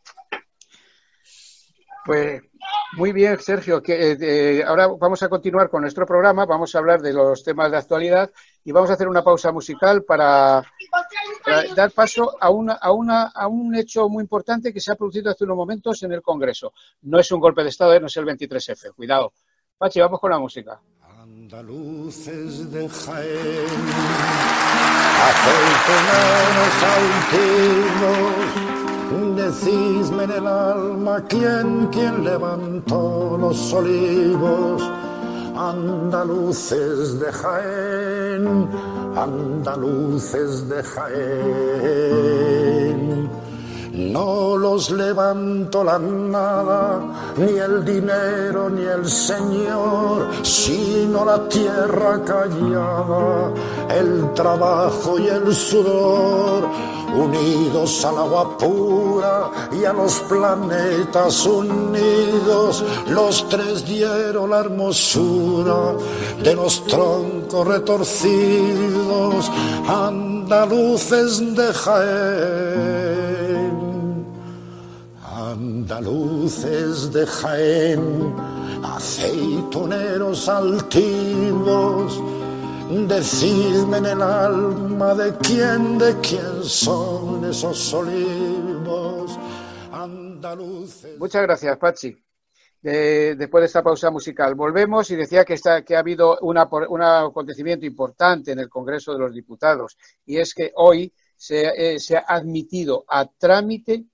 [2.07, 2.41] Pues
[2.97, 3.83] muy bien, Sergio.
[3.83, 7.73] Que, eh, ahora vamos a continuar con nuestro programa, vamos a hablar de los temas
[7.73, 8.31] de actualidad
[8.65, 10.63] y vamos a hacer una pausa musical para,
[11.75, 15.31] dar paso a, una, a, una, a un hecho muy importante que se ha producido
[15.31, 16.73] hace unos momentos en el Congreso.
[17.03, 18.95] No es un golpe de Estado, eh, no es el 23F.
[18.95, 19.33] Cuidado.
[19.77, 20.81] Pachi, vamos con la música.
[21.23, 22.89] Andaluces de
[29.39, 34.83] Decidme en el alma quién, quién levantó los olivos,
[35.59, 38.69] andaluces de Jaén,
[39.17, 42.29] andaluces de Jaén.
[43.93, 47.01] No los levanto la nada,
[47.37, 53.53] ni el dinero, ni el Señor, sino la tierra callada,
[53.91, 56.69] el trabajo y el sudor,
[57.15, 65.95] unidos al agua pura y a los planetas unidos, los tres dieron la hermosura
[66.43, 69.51] de los troncos retorcidos,
[69.87, 72.99] andaluces de Jaén.
[75.51, 78.35] Andaluces de Jaén,
[78.83, 82.21] aceitoneros altivos,
[82.89, 89.39] decidme en el alma de quién, de quién son esos olivos
[89.93, 91.19] andaluces.
[91.19, 92.17] Muchas gracias, Pachi.
[92.81, 94.55] después de esta pausa musical.
[94.55, 95.57] Volvemos y decía que,
[95.95, 101.13] ha habido un acontecimiento importante en el Congreso de los Diputados y es que hoy
[101.37, 104.07] se, eh, ha admitido a trámite,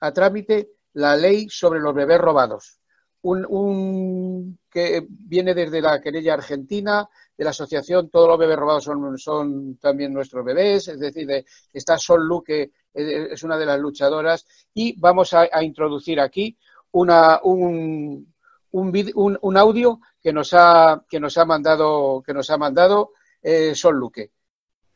[0.00, 2.80] a trámite la ley sobre los bebés robados.
[3.22, 9.16] un, que viene desde la querella argentina, de la asociación Todos los bebés robados son,
[9.16, 13.78] son también nuestros bebés, es decir, de, está Sol Luque, eh, es una de las
[13.78, 16.58] luchadoras, y vamos a, introducir aquí
[16.90, 18.34] una, un,
[18.72, 23.74] un, un, audio que nos ha, que nos ha mandado, que nos ha mandado eh,
[23.74, 24.32] Sol Luque.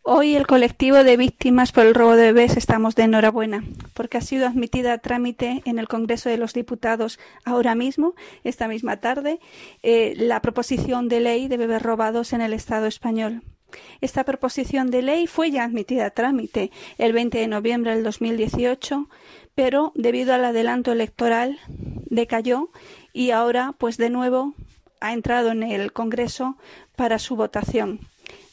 [0.04, 3.62] Hoy el colectivo de víctimas por el robo de bebés estamos de enhorabuena,
[3.94, 8.66] porque ha sido admitida a trámite en el Congreso de los Diputados ahora mismo, esta
[8.66, 9.38] misma tarde,
[9.84, 13.42] eh, la proposición de ley de bebés robados en el Estado español.
[14.00, 19.08] Esta proposición de ley fue ya admitida a trámite el 20 de noviembre del 2018,
[19.54, 22.70] pero debido al adelanto electoral decayó
[23.12, 24.54] y ahora, pues de nuevo,
[25.00, 26.56] ha entrado en el Congreso
[26.96, 28.00] para su votación.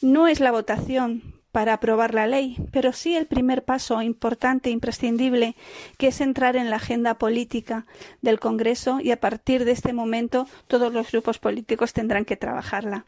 [0.00, 4.72] No es la votación para aprobar la ley, pero sí el primer paso importante e
[4.72, 5.56] imprescindible,
[5.98, 7.86] que es entrar en la agenda política
[8.22, 13.04] del Congreso y a partir de este momento todos los grupos políticos tendrán que trabajarla.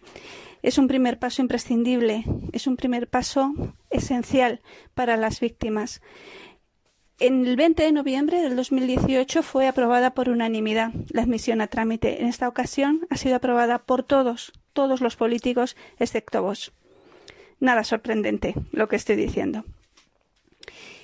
[0.63, 3.53] Es un primer paso imprescindible, es un primer paso
[3.91, 4.61] esencial
[4.95, 6.01] para las víctimas.
[7.19, 12.21] En el 20 de noviembre del 2018 fue aprobada por unanimidad la admisión a trámite.
[12.21, 16.73] En esta ocasión ha sido aprobada por todos, todos los políticos, excepto vos.
[17.63, 19.65] Nada sorprendente lo que estoy diciendo.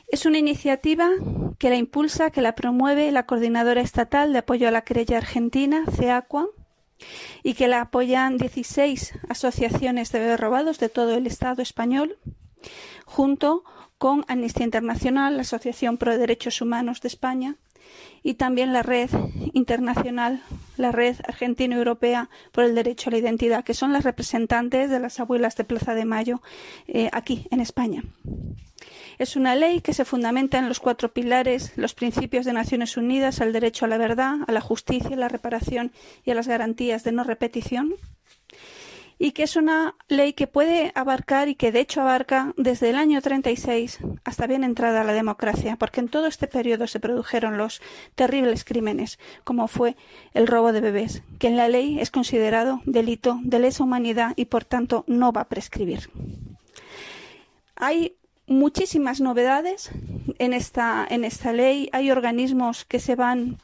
[0.09, 1.09] Es una iniciativa
[1.57, 5.85] que la impulsa, que la promueve la Coordinadora Estatal de Apoyo a la Querella Argentina,
[5.89, 6.49] CEACUA,
[7.45, 12.19] y que la apoyan 16 asociaciones de bebés robados de todo el Estado español,
[13.05, 13.63] junto
[13.97, 17.55] con Amnistía Internacional, la Asociación Pro Derechos Humanos de España,
[18.25, 19.11] y también la red
[19.53, 20.43] internacional,
[20.79, 25.21] la red argentino-europea por el derecho a la identidad, que son las representantes de las
[25.21, 26.41] abuelas de Plaza de Mayo
[26.87, 28.03] eh, aquí en España.
[29.19, 33.41] Es una ley que se fundamenta en los cuatro pilares, los principios de Naciones Unidas,
[33.41, 35.93] al derecho a la verdad, a la justicia, a la reparación
[36.25, 37.95] y a las garantías de no repetición
[39.19, 42.97] y que es una ley que puede abarcar y que de hecho abarca desde el
[42.97, 47.83] año 36 hasta bien entrada la democracia, porque en todo este periodo se produjeron los
[48.15, 49.97] terribles crímenes, como fue
[50.35, 54.47] el robo de bebés, que en la ley es considerado delito de lesa humanidad y
[54.47, 56.11] por tanto no va a prescribir.
[57.77, 59.91] Hay muchísimas novedades
[60.39, 63.59] en esta, en esta ley, hay organismos que se van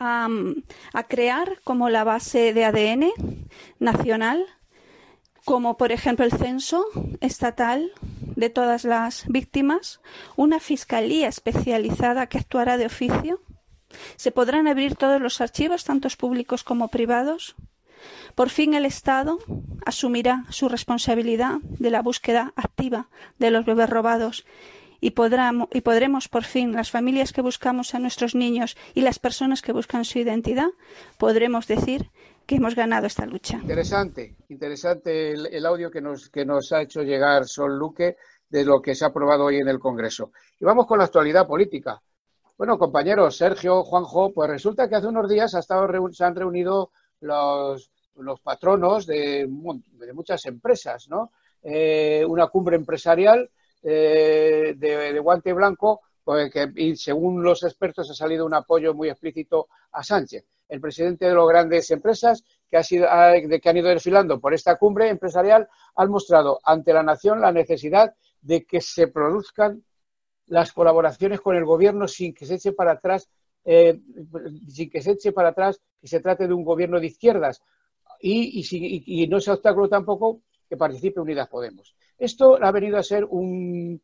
[0.00, 0.28] a,
[1.08, 3.12] crear como la base de ADN
[3.78, 4.46] nacional,
[5.44, 6.86] como por ejemplo el censo
[7.20, 7.92] estatal
[8.36, 10.00] de todas las víctimas,
[10.36, 13.42] una fiscalía especializada que actuará de oficio.
[14.16, 17.56] Se podrán abrir todos los archivos, tanto públicos como privados.
[18.34, 19.38] Por fin el Estado
[19.84, 23.08] asumirá su responsabilidad de la búsqueda activa
[23.38, 24.46] de los bebés robados
[25.00, 29.62] y, y podremos por fin, las familias que buscamos a nuestros niños y las personas
[29.62, 30.68] que buscan su identidad,
[31.18, 32.10] podremos decir
[32.46, 33.58] que hemos ganado esta lucha.
[33.62, 38.16] Interesante, interesante el, audio que nos, que nos ha hecho llegar Sol Luque
[38.48, 40.32] de lo que se ha aprobado hoy en el Congreso.
[40.58, 42.02] Y vamos con la actualidad política.
[42.58, 46.90] Bueno, compañeros, Sergio, Juanjo, pues resulta que hace unos días ha estado, se han reunido
[47.20, 51.30] los, los patronos de, de, muchas empresas, ¿no?
[51.62, 53.50] Eh, una cumbre empresarial
[53.82, 56.02] eh, de, guante blanco,
[56.76, 60.44] y según los expertos ha salido un apoyo muy explícito a Sánchez.
[60.68, 64.76] El presidente de las grandes empresas que, ha sido, que han ido desfilando por esta
[64.76, 69.82] cumbre empresarial han mostrado ante la nación la necesidad de que se produzcan
[70.46, 73.28] las colaboraciones con el gobierno sin que se eche para atrás,
[73.64, 74.00] eh,
[74.68, 77.62] sin que se eche para atrás que se trate de un gobierno de izquierdas
[78.20, 81.94] y, y, y no sea obstáculo tampoco que participe Unidas Podemos.
[82.20, 84.02] Esto ha venido a ser un,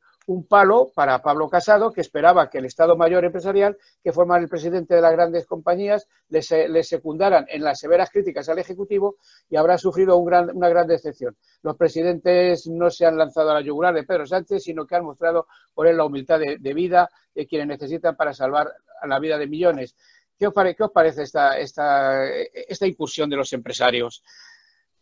[0.49, 4.95] palo para Pablo Casado, que esperaba que el Estado Mayor Empresarial, que forma el presidente
[4.95, 9.17] de las grandes compañías, le, secundaran en las severas críticas al Ejecutivo
[9.51, 11.37] y habrá sufrido una gran decepción.
[11.63, 15.05] Los presidentes no se han lanzado a la yugular de Pedro Sánchez, sino que han
[15.05, 18.73] mostrado por él la humildad de, vida de quienes necesitan para salvar
[19.07, 19.95] la vida de millones.
[20.39, 20.55] ¿Qué os,
[20.93, 24.23] parece esta, esta incursión de los empresarios?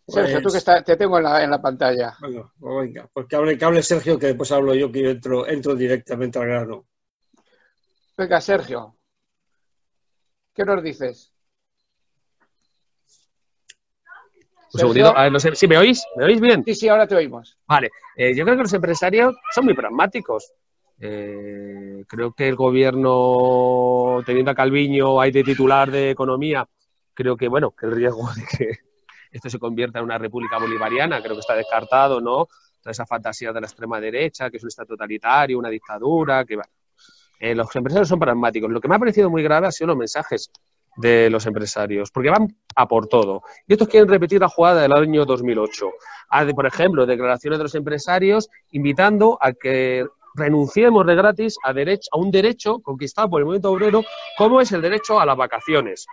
[0.06, 2.14] Sergio, tú pues que te tengo en la, pantalla.
[2.20, 5.74] Bueno, pues venga, porque hable, que hable Sergio, que después hablo yo, que entro, entro
[5.74, 6.86] directamente al grano.
[8.16, 8.96] Venga, Sergio,
[10.52, 11.32] ¿qué nos dices?
[14.74, 16.04] Un segundito, a ver, no sé, ¿sí me oís?
[16.16, 16.62] ¿Me oís bien?
[16.64, 17.56] Sí, sí, ahora te oímos.
[17.66, 20.52] Vale, eh, yo creo que los empresarios son muy pragmáticos.
[21.00, 26.68] Eh, creo que el gobierno, teniendo a Calviño ahí de titular de economía,
[27.14, 28.78] creo que, bueno, que el riesgo de que
[29.34, 32.46] esto se convierta en una república bolivariana, creo que está descartado, ¿no?
[32.80, 36.56] Toda esa fantasía de la extrema derecha, que es un Estado totalitario, una dictadura, que.
[37.40, 38.70] Eh, los empresarios son pragmáticos.
[38.70, 40.50] Lo que me ha parecido muy grave han sido los mensajes
[40.96, 43.42] de los empresarios, porque van a por todo.
[43.66, 45.90] Y estos quieren repetir la jugada del año 2008.
[46.28, 52.08] Hay, por ejemplo, declaraciones de los empresarios invitando a que renunciemos de gratis a, derecho,
[52.12, 54.04] a un derecho conquistado por el movimiento obrero,
[54.38, 56.06] como es el derecho a las vacaciones.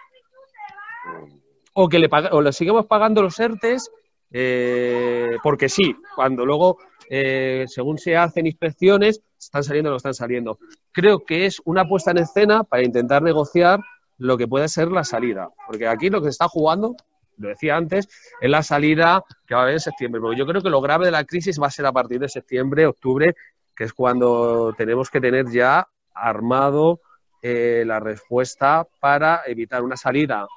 [1.73, 3.91] O que le, o le sigamos pagando los ERTES
[4.31, 6.77] eh, porque sí, cuando luego,
[7.09, 10.59] eh, según se hacen inspecciones, están saliendo o no están saliendo.
[10.91, 13.81] Creo que es una puesta en escena para intentar negociar
[14.17, 15.49] lo que puede ser la salida.
[15.67, 16.95] Porque aquí lo que se está jugando,
[17.37, 18.07] lo decía antes,
[18.39, 20.21] es la salida que va a haber en septiembre.
[20.21, 22.29] Porque yo creo que lo grave de la crisis va a ser a partir de
[22.29, 23.35] septiembre, octubre,
[23.75, 27.01] que es cuando tenemos que tener ya armado
[27.41, 30.47] eh, la respuesta para evitar una salida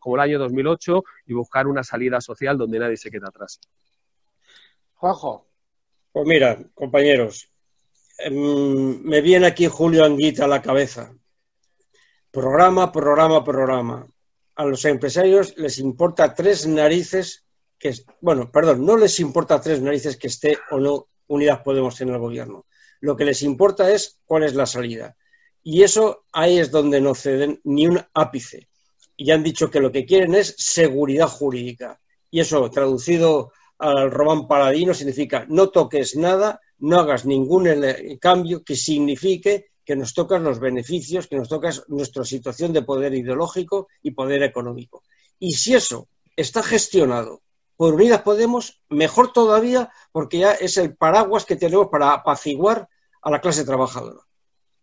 [0.00, 3.60] como el año 2008 y buscar una salida social donde nadie se quede atrás.
[4.94, 5.46] Juanjo.
[6.12, 7.50] Pues mira, compañeros,
[8.18, 11.12] em, me viene aquí Julio Anguita a la cabeza.
[12.30, 14.06] Programa, programa, programa.
[14.54, 17.44] A los empresarios les importa tres narices
[17.78, 22.10] que, bueno, perdón, no les importa tres narices que esté o no Unidas Podemos en
[22.10, 22.64] el gobierno.
[23.00, 25.16] Lo que les importa es cuál es la salida.
[25.64, 28.68] Y eso ahí es donde no ceden ni un ápice.
[29.16, 31.98] Y han dicho que lo que quieren es seguridad jurídica.
[32.30, 37.66] Y eso, traducido al Román Paladino, significa no toques nada, no hagas ningún
[38.20, 43.14] cambio que signifique que nos tocan los beneficios, que nos toca nuestra situación de poder
[43.14, 45.02] ideológico y poder económico.
[45.38, 47.42] Y si eso está gestionado
[47.76, 52.88] por Unidas Podemos, mejor todavía, porque ya es el paraguas que tenemos para apaciguar
[53.22, 54.20] a la clase trabajadora.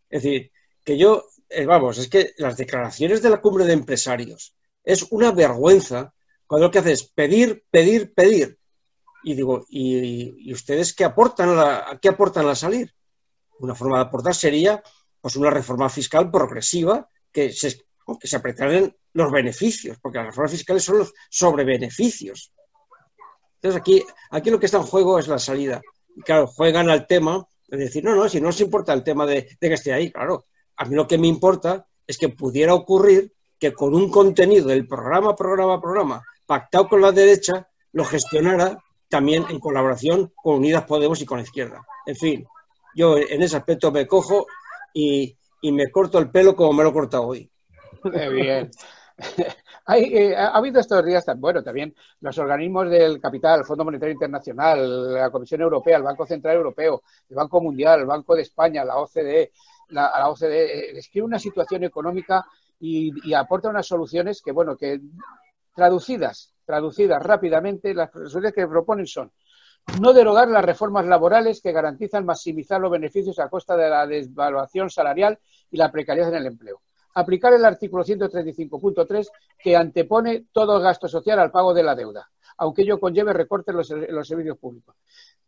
[0.09, 0.51] Es decir,
[0.83, 5.31] que yo, eh, vamos, es que las declaraciones de la cumbre de empresarios es una
[5.31, 6.13] vergüenza
[6.47, 8.57] cuando lo que hace es pedir, pedir, pedir.
[9.23, 12.93] Y digo, ¿y, ustedes qué aportan, a qué aportan a salir?
[13.59, 14.81] Una forma de aportar sería
[15.21, 17.85] pues una reforma fiscal progresiva que se,
[18.19, 22.51] que se apretaran los beneficios, porque las reformas fiscales son los sobrebeneficios.
[23.55, 25.81] Entonces aquí, aquí lo que está en juego es la salida.
[26.15, 29.25] Y claro, juegan al tema de decir, no, no, si no os importa el tema
[29.25, 30.47] de que esté ahí, claro,
[30.81, 34.87] a mí lo que me importa es que pudiera ocurrir que con un contenido del
[34.87, 41.21] programa, programa, programa, pactado con la derecha, lo gestionara también en colaboración con Unidas Podemos
[41.21, 41.85] y con la izquierda.
[42.07, 42.47] En fin,
[42.95, 44.47] yo en ese aspecto me cojo
[44.91, 47.51] y, me corto el pelo como me lo he cortado hoy.
[48.03, 48.71] bien.
[49.93, 55.13] Eh, ha habido estos días, bueno, también los organismos del capital, el Fondo Monetario Internacional,
[55.15, 58.97] la Comisión Europea, el Banco Central Europeo, el Banco Mundial, el Banco de España, la
[58.97, 59.51] OCDE,
[59.91, 62.45] la, OCDE, describe una situación económica
[62.79, 64.99] y, aporta unas soluciones que, bueno, que
[65.75, 69.31] traducidas, traducidas rápidamente, las soluciones que proponen son
[69.99, 74.89] no derogar las reformas laborales que garantizan maximizar los beneficios a costa de la desvaluación
[74.89, 75.39] salarial
[75.71, 76.81] y la precariedad en el empleo.
[77.15, 79.27] Aplicar el artículo 135.3
[79.57, 84.15] que antepone todo gasto social al pago de la deuda, aunque ello conlleve recortes en
[84.15, 84.95] los servicios públicos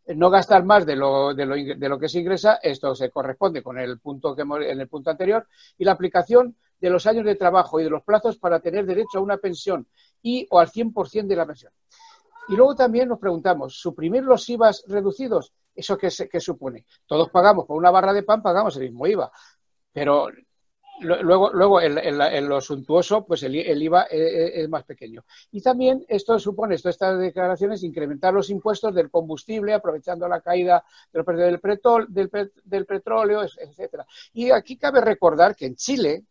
[0.06, 3.62] no gastar más de lo, de lo, de lo que se ingresa, esto se corresponde
[3.62, 5.46] con el punto que en el punto anterior,
[5.78, 9.18] y la aplicación de los años de trabajo y de los plazos para tener derecho
[9.18, 9.86] a una pensión
[10.22, 11.72] y o al 100% de la pensión.
[12.48, 15.52] Y luego también nos preguntamos, ¿suprimir los IVAs reducidos?
[15.74, 16.84] ¿Eso qué, qué supone?
[17.06, 19.32] Todos pagamos por una barra de pan, pagamos el mismo IVA.
[19.92, 20.28] Pero
[21.00, 25.24] Luego, luego en, lo suntuoso, pues el, IVA e, e, es, más pequeño.
[25.50, 30.84] Y también esto supone, esto, estas declaraciones, incrementar los impuestos del combustible, aprovechando la caída
[31.12, 32.30] del precio del,
[32.64, 34.06] del, petróleo, etcétera.
[34.32, 36.24] Y aquí cabe recordar que en Chile,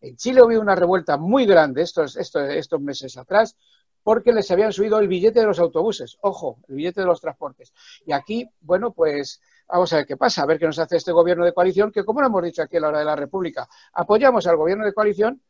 [0.00, 3.56] en Chile hubo una revuelta muy grande estos, estos, estos meses atrás,
[4.04, 7.72] porque les habían subido el billete de los autobuses, ojo, el billete de los transportes.
[8.06, 11.12] Y aquí, bueno, pues Vamos a ver qué pasa, a ver qué nos hace este
[11.12, 13.68] gobierno de coalición, que como lo hemos dicho aquí a la hora de la República,
[13.92, 15.42] apoyamos al gobierno de coalición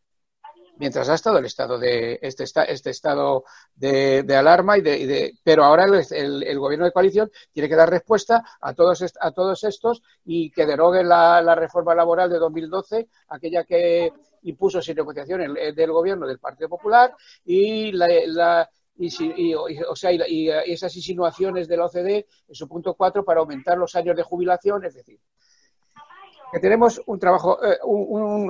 [0.78, 3.44] mientras ha estado el estado de este, este estado
[3.74, 8.74] de, alarma y de, pero ahora el, gobierno de coalición tiene que dar respuesta a
[8.74, 14.12] todos a todos estos y que derogue la, reforma laboral de 2012 aquella que
[14.42, 17.14] impuso sin negociación el, del gobierno del Partido Popular
[17.44, 18.68] y la,
[18.98, 23.76] y, o sea, y, esas insinuaciones de la OCDE en su punto 4 para aumentar
[23.78, 25.18] los años de jubilación, es decir,
[26.52, 27.76] que tenemos un trabajo eh,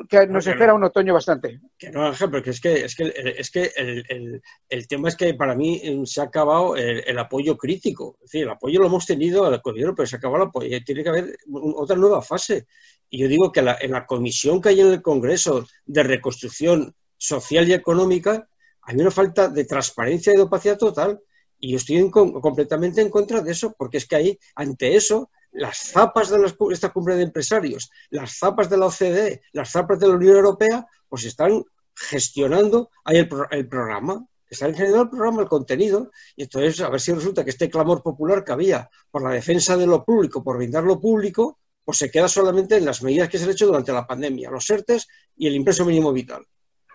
[0.08, 1.60] que nos espera un otoño bastante.
[1.78, 5.34] Que no, Ángel, que es que, es que, es que el, el, tema es que
[5.34, 8.16] para mí eh, se ha acabado el, apoyo crítico.
[8.20, 10.78] Es decir, el apoyo lo hemos tenido al gobierno, pero se ha acabado el apoyo.
[10.84, 11.36] Tiene que haber
[11.74, 12.66] otra nueva fase.
[13.08, 17.68] Y yo digo que en la comisión que hay en el Congreso de reconstrucción social
[17.68, 18.48] y económica,
[18.86, 21.20] hay una falta de transparencia y de opacidad total.
[21.58, 25.78] Y yo estoy completamente en contra de eso, porque es que ahí, ante eso, las
[25.78, 26.38] zapas de
[26.70, 30.86] esta cumbre de empresarios, las zapas de la OCDE, las zapas de la Unión Europea,
[31.08, 31.64] pues están
[31.94, 37.00] gestionando ahí el, el programa, están generando el programa, el contenido, y entonces a ver
[37.00, 40.58] si resulta que este clamor popular que había por la defensa de lo público, por
[40.58, 43.92] brindar lo público, pues se queda solamente en las medidas que se han hecho durante
[43.92, 45.06] la pandemia, los ERTES
[45.36, 46.44] y el impreso mínimo vital.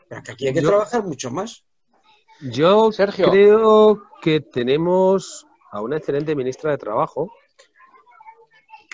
[0.07, 1.63] Pero que aquí hay que trabajar mucho más.
[2.41, 3.29] Yo Sergio.
[3.29, 7.31] creo que tenemos a una excelente ministra de Trabajo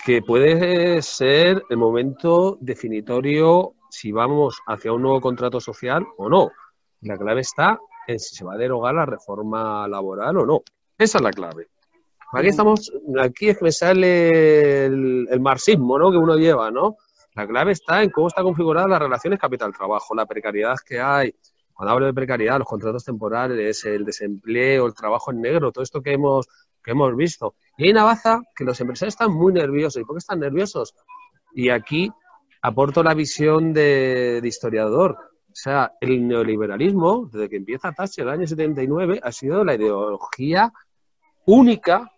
[0.04, 6.50] que puede ser el momento definitorio si vamos hacia un nuevo contrato social o no.
[7.00, 10.62] La clave está en si se va a derogar la reforma laboral o no.
[10.96, 11.68] Esa es la clave.
[12.32, 16.10] Aquí estamos, aquí es que me sale el, marxismo, ¿no?
[16.10, 16.96] Que uno lleva, ¿no?
[17.34, 21.34] La clave está en cómo está configurada las relaciones capital-trabajo, la precariedad que hay.
[21.78, 26.02] Cuando hablo de precariedad, los contratos temporales, el desempleo, el trabajo en negro, todo esto
[26.02, 26.48] que hemos,
[26.82, 27.54] que hemos visto.
[27.76, 30.02] Y hay una baza que los empresarios están muy nerviosos.
[30.02, 30.92] ¿Y por qué están nerviosos?
[31.54, 32.10] Y aquí
[32.62, 35.18] aporto la visión de, historiador.
[35.52, 40.72] O sea, el neoliberalismo, desde que empieza Thatcher el año 79, ha sido la ideología
[41.46, 42.10] única,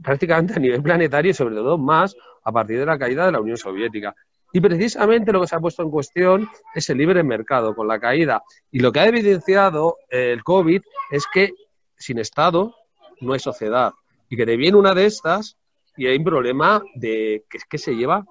[0.00, 2.14] prácticamente a nivel planetario y sobre todo más
[2.44, 4.14] a partir de la caída de la Unión Soviética.
[4.52, 8.00] Y precisamente lo que se ha puesto en cuestión es el libre mercado con la
[8.00, 8.42] caída.
[8.70, 11.52] Y lo que ha evidenciado el COVID es que
[11.96, 12.74] sin Estado
[13.20, 13.92] no hay sociedad.
[14.30, 15.56] Y que te viene una de estas
[15.96, 18.24] y hay un problema de que es que se lleva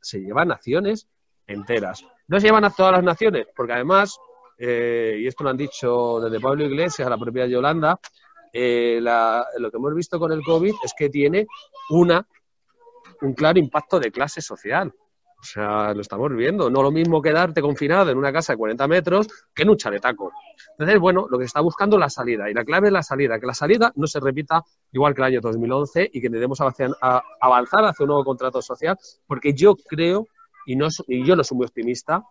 [0.00, 1.08] se lleva naciones
[1.46, 2.04] enteras.
[2.28, 4.18] No se llevan a todas las naciones, porque además,
[4.58, 7.98] eh, y esto lo han dicho desde Pablo Iglesias a la propia Yolanda,
[8.52, 11.46] eh, lo que hemos visto con el COVID es que tiene
[11.90, 12.26] una,
[13.22, 14.92] un claro impacto de clase social.
[15.38, 16.70] O sea, lo estamos viendo.
[16.70, 20.32] No lo mismo quedarte confinado en una casa de 40 metros que en un chaletaco.
[20.72, 22.50] Entonces, bueno, lo que está buscando es la salida.
[22.50, 23.38] Y la clave es la salida.
[23.38, 27.84] Que la salida no se repita igual que el año 2011 y que debemos avanzar
[27.84, 30.26] hacia un nuevo contrato social, porque yo creo
[30.66, 32.24] y, no, y yo no soy muy optimista,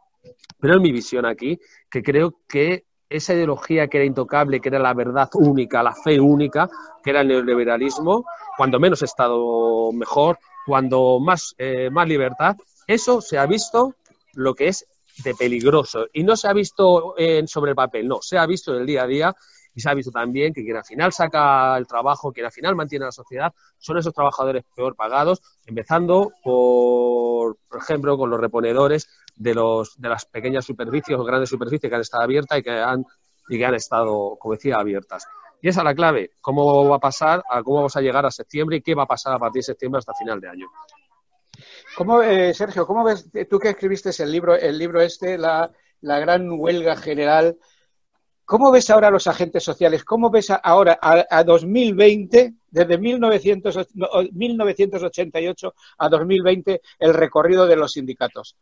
[0.60, 4.80] pero es mi visión aquí, que creo que esa ideología que era intocable, que era
[4.80, 6.70] la verdad única, la fe única,
[7.03, 8.26] que era el neoliberalismo,
[8.58, 12.55] cuando menos Estado mejor, cuando más, eh, más libertad,
[12.88, 13.95] eso se ha visto
[14.34, 14.88] lo que es
[15.24, 16.07] de peligroso.
[16.13, 18.88] Y no se ha visto en, sobre el papel, no, se ha visto en el
[18.88, 19.36] día a día
[19.74, 22.76] y se ha visto también que quien al final saca el trabajo, quien al final
[22.76, 29.09] mantiene la sociedad, son esos trabajadores peor pagados, empezando por, por ejemplo, con los reponedores
[29.36, 32.72] de, los, de las pequeñas superficies o grandes superficies que han estado abiertas y que
[32.72, 33.05] han,
[33.49, 35.26] y que han estado, como decía, abiertas.
[35.62, 38.32] Y esa es la clave, cómo va a pasar, a cómo vamos a llegar a
[38.32, 40.68] septiembre y qué va a pasar a partir de septiembre hasta final de año.
[41.95, 46.20] ¿Cómo, eh, Sergio, cómo ves, tú que escribiste el libro, el libro este, la, la
[46.20, 47.58] gran huelga general
[48.45, 50.03] ¿Cómo ves ahora a los agentes sociales?
[50.03, 58.56] ¿Cómo ves ahora a, 2020, desde 1988 a 2020, el recorrido de los sindicatos?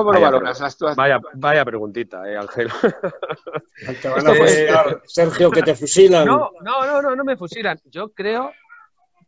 [0.00, 0.76] ¿Cómo lo valoras?
[0.96, 2.70] Vaya, vaya preguntita, eh, Ángel.
[5.04, 6.26] Sergio, que te fusilan.
[6.26, 7.78] No, no, no, no, me fusilan.
[7.84, 8.50] Yo creo,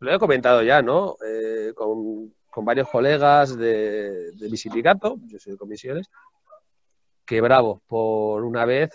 [0.01, 1.17] lo he comentado ya, ¿no?
[1.27, 2.33] Eh, con,
[2.65, 6.11] varios colegas de, de mi sindicato, yo soy de comisiones,
[7.27, 8.91] que bravo, por una vez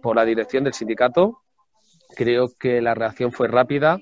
[0.00, 1.42] por la dirección del sindicato.
[2.16, 3.98] Creo que la reacción fue rápida.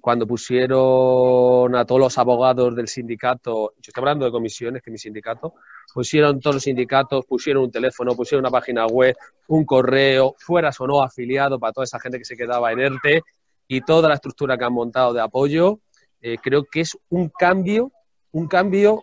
[0.00, 4.98] Cuando pusieron a todos los abogados del sindicato, yo estoy hablando de comisiones, que mi
[4.98, 5.54] sindicato,
[5.92, 9.16] pusieron todos los sindicatos, pusieron un teléfono, pusieron una página web,
[9.48, 13.22] un correo, fueras o no afiliado para toda esa gente que se quedaba en ERTE
[13.68, 15.80] y toda la estructura que han montado de apoyo,
[16.20, 17.92] eh, creo que es un cambio,
[18.32, 19.02] un cambio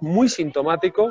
[0.00, 1.10] muy sintomático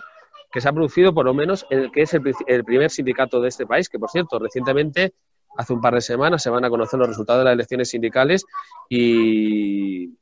[0.52, 3.50] que se ha producido por lo menos en el que es el, primer sindicato de
[3.50, 5.14] este país, que por cierto, recientemente,
[5.58, 8.45] hace un par de semanas, se van a conocer los resultados de las elecciones sindicales
[8.89, 10.18] y,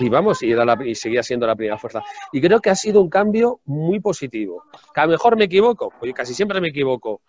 [0.00, 2.02] y vamos, y, y, seguía siendo la primera fuerza.
[2.32, 4.64] Y creo que ha sido un cambio muy positivo.
[4.94, 7.22] Que a lo mejor me equivoco, porque casi siempre me equivoco,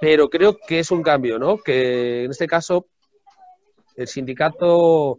[0.00, 1.58] pero creo que es un cambio, ¿no?
[1.58, 2.86] Que en este caso
[3.96, 5.18] el sindicato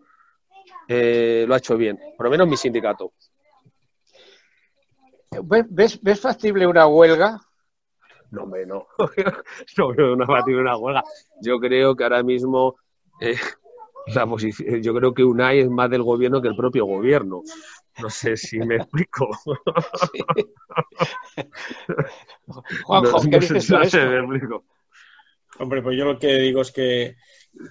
[0.88, 3.14] eh, lo ha hecho bien, por lo menos mi sindicato.
[5.70, 7.40] ¿Ves, ¿Ves factible una huelga?
[8.32, 8.88] No, hombre, no.
[9.78, 11.04] no veo una factible una huelga.
[11.42, 12.76] Yo creo que ahora mismo
[13.20, 13.38] eh,
[14.14, 17.44] la posición, yo creo que UNAI es más del gobierno que el propio gobierno.
[18.02, 19.30] No sé si me explico.
[22.84, 24.66] Juanjo, ¿qué dices no, sé, me explico.
[25.60, 27.18] Hombre, pues yo lo que digo es que,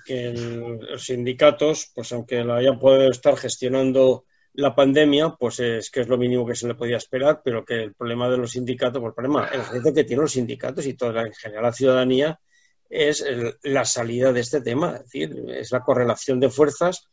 [0.04, 6.00] que los sindicatos, pues aunque lo hayan podido estar gestionando la pandemia, pues es que
[6.00, 9.00] es lo mínimo que se le podía esperar, pero que el problema de los sindicatos,
[9.00, 12.40] pues el problema, el que tienen los sindicatos y toda en general la ciudadanía
[12.88, 13.24] es
[13.62, 17.06] la salida de este tema, es decir, es la correlación de fuerzas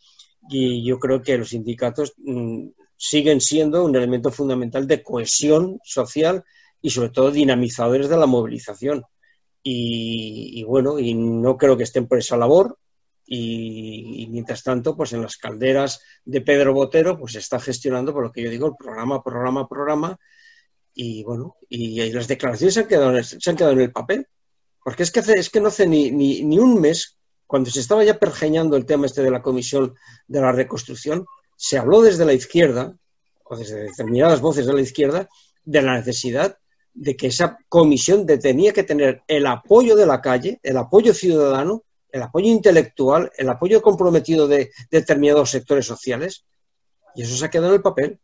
[0.50, 2.68] y yo creo que los sindicatos mm,
[2.98, 6.44] siguen siendo un elemento fundamental de cohesión social
[6.82, 9.04] y sobre todo dinamizadores de la movilización.
[9.68, 12.78] y, bueno, y no creo que estén por esa labor.
[13.28, 18.32] Y, mientras tanto, pues en las calderas de Pedro Botero, pues está gestionando, por lo
[18.32, 20.18] que yo digo, el programa, programa, programa.
[20.94, 24.28] Y bueno, y, las declaraciones se han, quedado se han quedado en el papel.
[24.86, 27.18] Porque es que, es que no hace ni, un mes,
[27.48, 29.96] cuando se estaba ya pergeñando el tema este de la comisión
[30.28, 31.26] de la reconstrucción,
[31.56, 32.96] se habló desde la izquierda,
[33.46, 35.28] o desde determinadas voces de la izquierda,
[35.64, 36.60] de la necesidad
[36.94, 41.82] de que esa comisión tenía que tener el apoyo de la calle, el apoyo ciudadano,
[42.12, 46.46] el apoyo intelectual, el apoyo comprometido de, determinados sectores sociales,
[47.16, 48.20] y eso se ha quedado en el papel.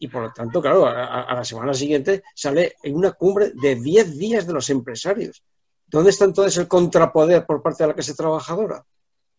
[0.00, 4.18] Y por lo tanto, claro, a, la semana siguiente sale en una cumbre de 10
[4.18, 5.44] días de los empresarios.
[5.90, 8.84] ¿Dónde está entonces el contrapoder por parte de la clase trabajadora?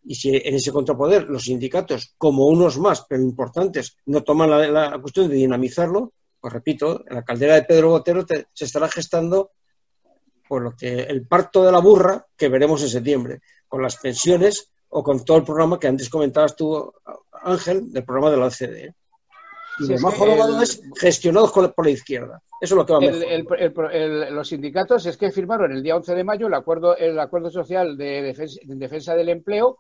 [0.04, 4.99] Y si en ese contrapoder los sindicatos, como unos más, pero importantes, no toman la
[4.99, 9.52] cuestión de dinamizarlo, pues repito, en la caldera de Pedro Botero se estará gestando
[10.49, 14.72] por lo que el parto de la burra que veremos en septiembre, con las pensiones
[14.89, 16.91] o con todo el programa que antes comentabas tú,
[17.32, 18.95] Ángel, del programa de la OCDE.
[19.82, 20.15] Y sí, más
[20.61, 22.41] es gestionados por la izquierda.
[22.59, 26.23] Eso es lo que va a Los sindicatos es que firmaron el día 11 de
[26.23, 28.34] mayo el acuerdo, el acuerdo social de
[28.65, 29.77] defensa del empleo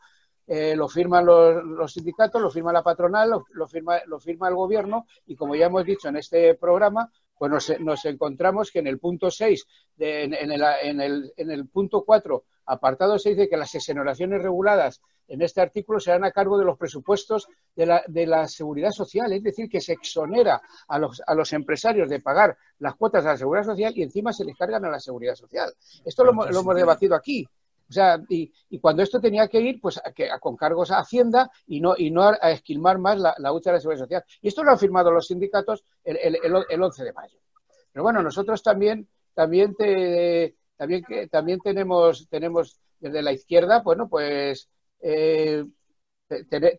[0.53, 5.05] eh, lo firman los, sindicatos, lo firma la patronal, lo, firma, lo firma el gobierno
[5.25, 9.31] y como ya hemos dicho en este programa, pues nos, encontramos que en el punto
[9.31, 9.65] 6,
[9.99, 15.01] en, el, en, el, en, el, punto 4, apartado 6, dice que las exoneraciones reguladas
[15.31, 19.31] en este artículo serán a cargo de los presupuestos de la, de la seguridad social,
[19.31, 23.29] es decir, que se exonera a los, a los empresarios de pagar las cuotas de
[23.29, 25.71] la seguridad social y encima se les cargan a la seguridad social.
[26.03, 27.47] Esto lo, hemos debatido aquí.
[27.89, 31.49] O sea, y, cuando esto tenía que ir pues a que, con cargos a Hacienda
[31.65, 34.23] y no, y no a esquilmar más la, la lucha de la seguridad social.
[34.41, 37.39] Y esto lo han firmado los sindicatos el, el, 11 de mayo.
[37.93, 44.69] Pero bueno, nosotros también, también, te, también, también tenemos, tenemos desde la izquierda, bueno, pues
[45.01, 45.65] eh,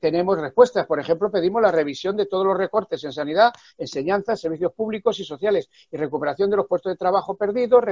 [0.01, 0.87] tenemos respuestas.
[0.87, 5.25] Por ejemplo, pedimos la revisión de todos los recortes en sanidad, enseñanza, servicios públicos y
[5.25, 7.85] sociales y recuperación de los puestos de trabajo perdidos,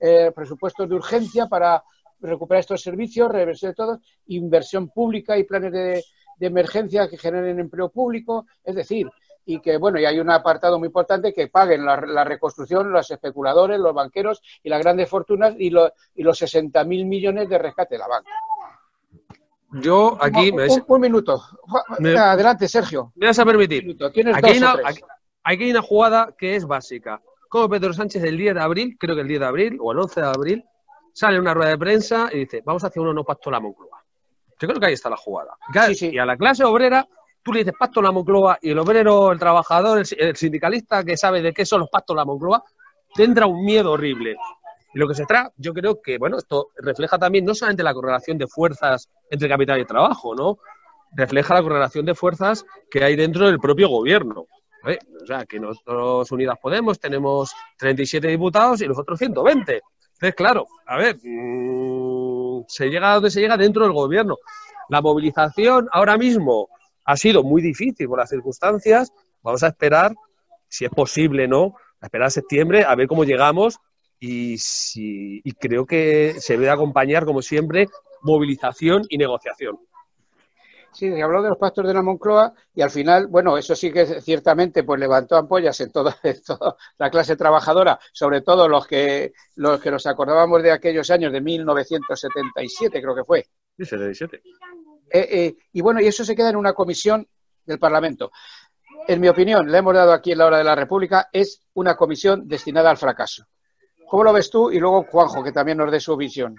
[0.00, 1.82] eh, presupuestos de urgencia para
[2.20, 6.04] recuperar estos servicios, reversión de todo, inversión pública y planes de,
[6.38, 9.08] emergencia que generen empleo público, es decir,
[9.46, 13.80] y que, bueno, y hay un apartado muy importante que paguen la, reconstrucción los especuladores,
[13.80, 18.08] los banqueros y las grandes fortunas y, y los 60.000 millones de rescate de la
[18.08, 18.30] banca.
[19.80, 20.52] Yo aquí...
[20.86, 21.42] Un, minuto.
[22.18, 23.12] Adelante, Sergio.
[23.16, 23.96] Me vas a permitir.
[24.04, 25.00] aquí, hay una, aquí,
[25.42, 27.20] hay una jugada que es básica.
[27.48, 29.98] Como Pedro Sánchez el 10 de abril, creo que el 10 de abril o el
[29.98, 30.64] 11 de abril,
[31.12, 33.58] sale en una rueda de prensa y dice, vamos a hacer uno no pacto la
[33.58, 34.04] Moncloa.
[34.58, 35.56] Yo creo que ahí está la jugada.
[36.12, 37.06] Y a la clase obrera,
[37.42, 41.40] tú le dices pacto la Moncloa y el obrero, el trabajador, el, sindicalista que sabe
[41.40, 42.62] de qué son los pactos la Moncloa,
[43.14, 44.36] tendrá un miedo horrible.
[44.96, 47.92] Y lo que se trata, yo creo que, bueno, esto refleja también no solamente la
[47.92, 50.56] correlación de fuerzas entre capital y trabajo, ¿no?
[51.14, 54.46] Refleja la correlación de fuerzas que hay dentro del propio gobierno.
[55.20, 59.82] O sea, que nosotros Unidas Podemos tenemos 37 diputados y los otros 120.
[60.14, 64.38] Entonces, claro, a ver, mm, se llega a donde se llega dentro del gobierno.
[64.88, 66.70] La movilización ahora mismo
[67.04, 69.12] ha sido muy difícil por las circunstancias.
[69.42, 70.14] Vamos a esperar,
[70.70, 71.74] si es posible, ¿no?
[72.00, 73.78] A esperar a septiembre, a ver cómo llegamos
[74.18, 77.88] y, si, y creo que se debe acompañar, como siempre,
[78.22, 79.78] movilización y negociación.
[80.96, 83.92] Sí, se habló de los pactos de la Moncloa y al final, bueno, eso sí
[83.92, 86.16] que ciertamente pues levantó ampollas en toda,
[86.96, 91.42] la clase trabajadora, sobre todo los que los que nos acordábamos de aquellos años de
[91.42, 93.46] 1977, creo que fue.
[93.76, 94.40] Sí, 77.
[95.10, 97.28] Eh, eh, y bueno, y eso se queda en una comisión
[97.66, 98.32] del Parlamento.
[99.06, 101.94] En mi opinión, le hemos dado aquí en la hora de la República, es una
[101.94, 103.44] comisión destinada al fracaso.
[104.08, 104.70] ¿Cómo lo ves tú?
[104.70, 106.56] Y luego Juanjo, que también nos dé su visión.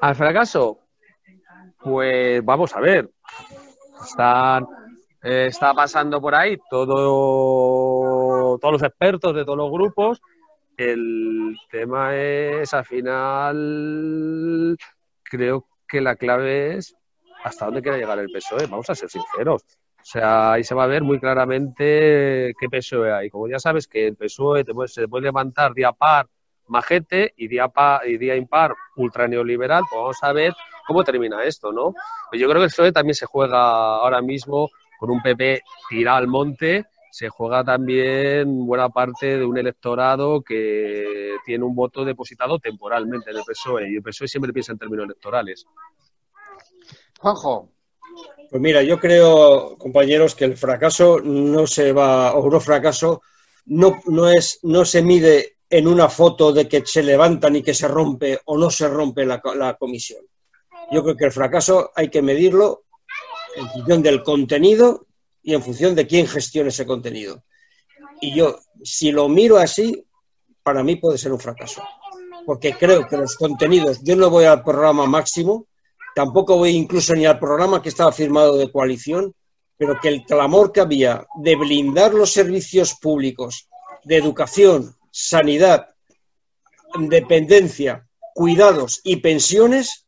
[0.00, 0.80] Al fracaso,
[1.82, 3.10] pues vamos a ver.
[4.02, 4.66] Están,
[5.22, 10.20] eh, está pasando por ahí todo, todos los expertos de todos los grupos.
[10.76, 14.76] El tema es, al final,
[15.22, 16.94] creo que la clave es
[17.44, 18.66] hasta dónde quiere llegar el PSOE.
[18.66, 19.62] Vamos a ser sinceros.
[20.06, 23.28] O sea, ahí se va a ver muy claramente qué PSOE hay.
[23.28, 26.28] Como ya sabes que el PSOE se puede levantar día par
[26.68, 27.72] majete y día,
[28.06, 30.54] y día impar ultra neoliberal, pues vamos a ver
[30.86, 31.92] cómo termina esto, ¿no?
[32.30, 36.18] Pues yo creo que el PSOE también se juega ahora mismo con un PP tirado
[36.18, 42.60] al monte, se juega también buena parte de un electorado que tiene un voto depositado
[42.60, 45.66] temporalmente en el PSOE y el PSOE siempre piensa en términos electorales.
[47.18, 47.75] Juanjo.
[48.50, 53.22] Pues mira, yo creo, compañeros, que el fracaso no se va, o no fracaso,
[53.66, 57.74] no, no, es, no se mide en una foto de que se levantan y que
[57.74, 60.24] se rompe o no se rompe la, la comisión.
[60.92, 62.84] Yo creo que el fracaso hay que medirlo
[63.56, 65.06] en función del contenido
[65.42, 67.42] y en función de quién gestione ese contenido.
[68.20, 70.06] Y yo, si lo miro así,
[70.62, 71.82] para mí puede ser un fracaso.
[72.44, 75.66] Porque creo que los contenidos, yo no voy al programa máximo,
[76.16, 79.34] tampoco voy incluso ni al programa que estaba firmado de coalición,
[79.76, 83.68] pero que el clamor que había de blindar los servicios públicos
[84.02, 85.90] de educación, sanidad,
[86.98, 90.06] dependencia, cuidados y pensiones,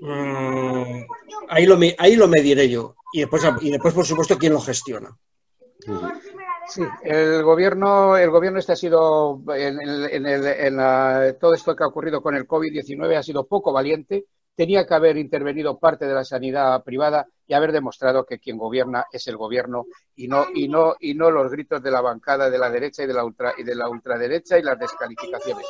[0.00, 1.02] mm,
[1.48, 2.94] ahí, lo, ahí lo mediré yo.
[3.12, 5.10] Y después, y después, por supuesto, quién lo gestiona.
[6.66, 12.22] Sí, el gobierno, el gobierno este ha sido, en, en, todo esto que ha ocurrido
[12.22, 14.26] con el COVID-19 ha sido poco valiente.
[14.56, 19.04] Tenía que haber intervenido parte de la sanidad privada y haber demostrado que quien gobierna
[19.12, 22.58] es el gobierno y no, y no, y no los gritos de la bancada de
[22.58, 25.66] la derecha y de la ultra, y de la ultraderecha y las descalificaciones.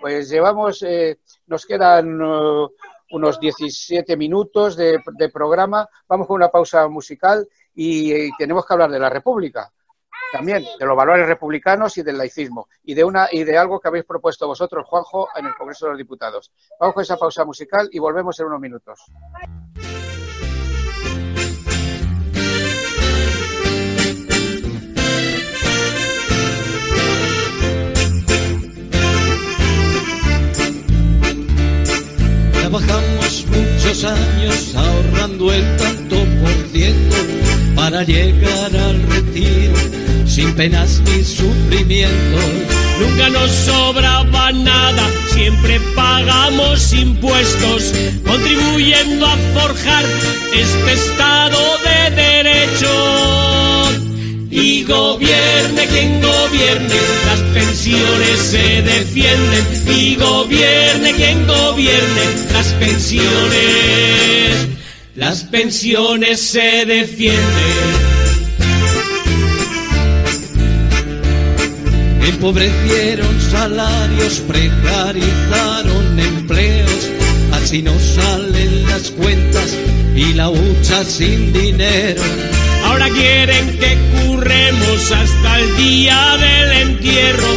[0.00, 2.68] Pues llevamos, eh, nos quedan uh,
[3.10, 5.00] unos 17 minutos de,
[5.32, 5.88] programa.
[6.06, 9.72] Vamos con una pausa musical y tenemos que hablar de la República
[10.32, 13.88] también de los valores republicanos y del laicismo y de una y de algo que
[13.88, 16.52] habéis propuesto vosotros, Juanjo, en el Congreso de los Diputados.
[16.78, 19.06] Vamos con esa pausa musical y volvemos en unos minutos.
[33.86, 37.16] Muchos años ahorrando el tanto por ciento
[37.76, 39.74] para llegar al retiro
[40.26, 42.44] sin penas ni sufrimientos.
[43.00, 47.92] Nunca nos sobraba nada, siempre pagamos impuestos,
[48.26, 50.04] contribuyendo a forjar
[50.52, 54.15] este Estado de Derecho.
[54.58, 56.94] Y gobierne quien gobierne,
[57.26, 59.64] las pensiones se defienden.
[59.86, 62.22] Y gobierne quien gobierne,
[62.54, 64.66] las pensiones,
[65.14, 68.06] las pensiones se defienden.
[72.26, 77.10] Empobrecieron salarios, precarizaron empleos,
[77.52, 79.76] así no salen las cuentas
[80.14, 82.22] y la hucha sin dinero.
[82.96, 87.52] Ahora quieren que curremos hasta el día del entierro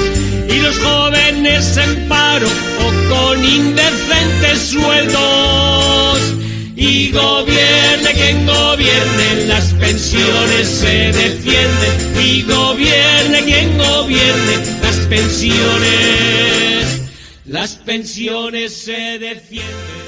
[0.49, 6.35] y los jóvenes en paro o con indecentes sueldos
[6.75, 17.01] y gobierne quien gobierne, las pensiones se defienden y gobierne quien gobierne, las pensiones,
[17.45, 19.99] las pensiones se defienden.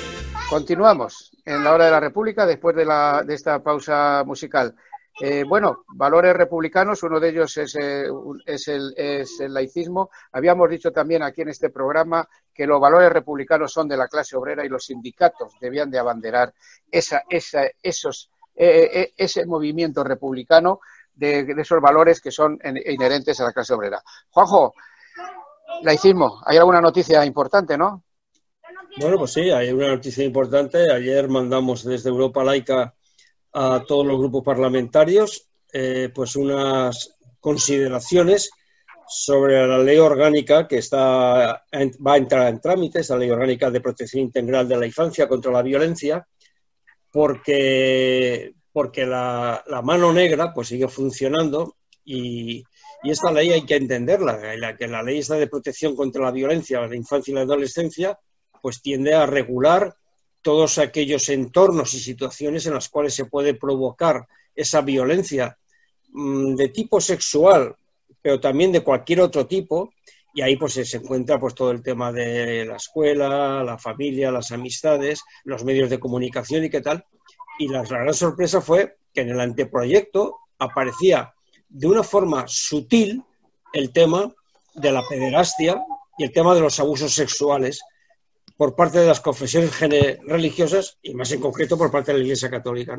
[0.50, 4.76] Continuamos en la hora de la República después de, la, de esta pausa musical.
[5.24, 8.08] Eh, bueno, valores republicanos, uno de ellos es, eh,
[8.46, 10.10] es, el, laicismo.
[10.32, 14.36] Habíamos dicho también aquí en este programa que los valores republicanos son de la clase
[14.36, 16.54] obrera y los sindicatos debían de abanderar
[16.90, 20.80] esa, esa, esos, eh, ese movimiento republicano
[21.14, 24.02] de, de, esos valores que son inherentes a la clase obrera.
[24.32, 24.74] Juanjo,
[25.84, 28.04] laicismo, ¿hay alguna noticia importante, no?
[28.98, 30.92] Bueno, pues sí, hay una noticia importante.
[30.92, 32.94] Ayer mandamos desde Europa Laica
[33.54, 38.52] a todos los grupos parlamentarios eh, pues unas consideraciones
[39.08, 43.82] sobre la ley orgánica que está, va a entrar en trámite, esa ley orgánica de
[43.82, 46.26] protección integral de la infancia contra la violencia,
[47.12, 51.76] porque, porque la, mano negra pues sigue funcionando
[52.06, 52.64] y,
[53.04, 56.32] y, esta ley hay que entenderla, la, que la ley está de protección contra la
[56.32, 58.18] violencia la infancia y la adolescencia
[58.62, 59.94] pues tiende a regular
[60.42, 65.58] todos aquellos entornos y situaciones en las cuales se puede provocar esa violencia
[66.12, 67.76] mm, de tipo sexual,
[68.22, 69.94] pero también de cualquier otro tipo,
[70.34, 74.52] y ahí pues se encuentra pues todo el tema de la escuela, la familia, las
[74.52, 77.06] amistades, los medios de comunicación y qué tal.
[77.60, 81.34] Y la gran sorpresa fue que en el anteproyecto aparecía
[81.68, 83.24] de una forma sutil
[83.74, 84.34] el tema
[84.74, 85.84] de la pederastia
[86.18, 87.82] y el tema de los abusos sexuales
[88.58, 89.80] por parte de las confesiones
[90.26, 92.98] religiosas y más en concreto por parte de la Iglesia Católica.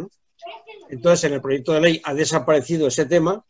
[0.89, 3.45] Entonces, en el proyecto de ley ha desaparecido ese tema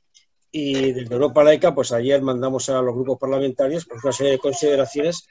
[0.51, 4.39] y desde Europa Laica, pues ayer mandamos a los grupos parlamentarios pues, una serie de
[4.39, 5.27] consideraciones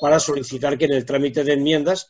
[0.00, 2.06] para solicitar que en el trámite de enmiendas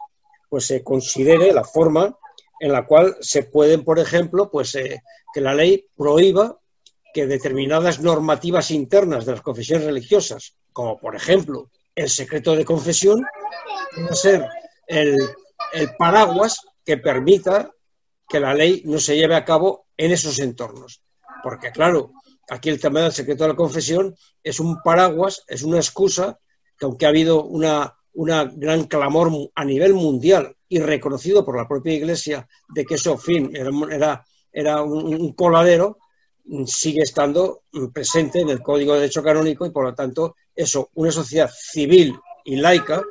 [0.48, 2.16] pues se considere la forma
[2.60, 5.02] en la cual se pueden, por ejemplo, pues eh,
[5.32, 6.58] que la ley prohíba
[7.12, 13.24] que determinadas normativas internas de las confesiones religiosas, como por ejemplo el secreto de confesión,
[13.94, 14.46] puede ser
[14.86, 15.18] el,
[15.98, 17.70] paraguas que permita
[18.28, 21.02] que la ley no se lleve a cabo en esos entornos.
[21.42, 22.12] Porque, claro,
[22.48, 26.38] aquí el tema del secreto de la confesión es un paraguas, es una excusa
[26.78, 31.66] que aunque ha habido una, una gran clamor a nivel mundial y reconocido por la
[31.66, 35.98] propia Iglesia de que eso, fin, era, era, un, coladero,
[36.66, 41.10] sigue estando presente en el Código de Derecho Canónico y por lo tanto eso, una
[41.10, 43.02] sociedad civil y laica,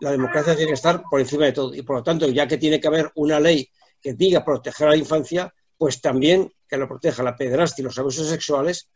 [0.00, 2.58] la democracia tiene que estar por encima de todo y por lo tanto ya que
[2.58, 3.68] tiene que haber una ley
[4.00, 7.98] que diga proteger a la infancia, pues también que lo proteja la pederastia y los
[7.98, 8.88] abusos sexuales,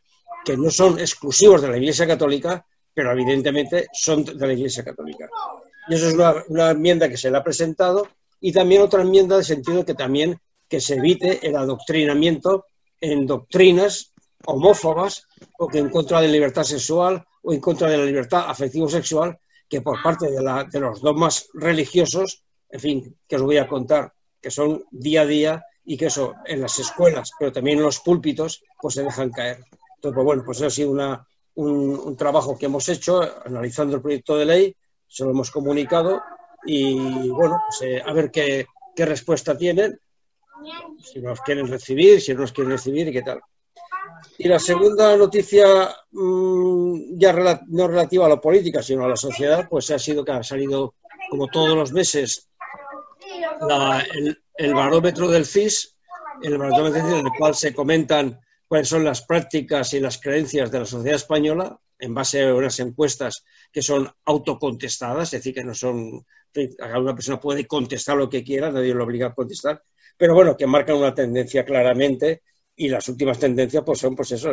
[0.45, 5.29] que no son exclusivos de la Iglesia Católica, pero evidentemente son de la Iglesia Católica.
[5.89, 6.15] Y eso es
[6.49, 8.09] una, enmienda que se le ha presentado
[8.41, 10.39] y también otra enmienda de sentido que también
[10.69, 12.67] que se evite el adoctrinamiento
[13.01, 14.13] en doctrinas
[14.47, 15.27] homófobas
[15.59, 19.39] o que en contra de la libertad sexual o en contra de la libertad afectivo-sexual
[19.69, 24.13] que por parte de, de los dogmas religiosos, en fin, que os voy a contar,
[24.41, 28.01] que son día a día y que eso en las escuelas, pero también en los
[28.01, 29.65] púlpitos, pues se dejan caer.
[29.97, 34.37] Entonces, pues bueno, pues ha sido una, un, trabajo que hemos hecho analizando el proyecto
[34.37, 34.77] de ley,
[35.09, 36.21] se lo hemos comunicado
[36.65, 39.99] y bueno, pues, eh, a ver qué, qué, respuesta tienen,
[41.03, 43.41] si nos quieren recibir, si no nos quieren recibir y qué tal.
[44.39, 47.33] Y la segunda noticia, mmm, ya
[47.69, 50.95] no relativa a la política, sino a la sociedad, pues ha sido que ha salido,
[51.31, 52.49] como todos los meses,
[54.59, 55.47] el, barómetro del
[56.59, 60.87] barómetro en el cual se comentan cuáles son las prácticas y las creencias de la
[60.87, 66.27] sociedad española en base a unas encuestas que son autocontestadas, es decir, que no son,
[66.77, 69.83] cada una persona puede contestar lo que quiera, nadie lo obliga a contestar,
[70.17, 72.43] pero bueno, que marcan una tendencia claramente
[72.75, 74.51] y las últimas tendencias pues son pues eso,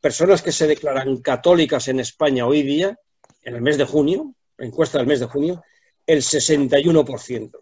[0.00, 2.98] personas que se declaran católicas en España hoy día,
[3.42, 5.62] en el mes de junio, encuesta del mes de junio,
[6.06, 7.58] el 61%.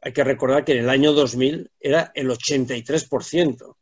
[0.00, 3.76] Hay que recordar que en el año 2000 era el 83%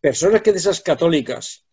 [0.00, 1.64] personas que de esas católicas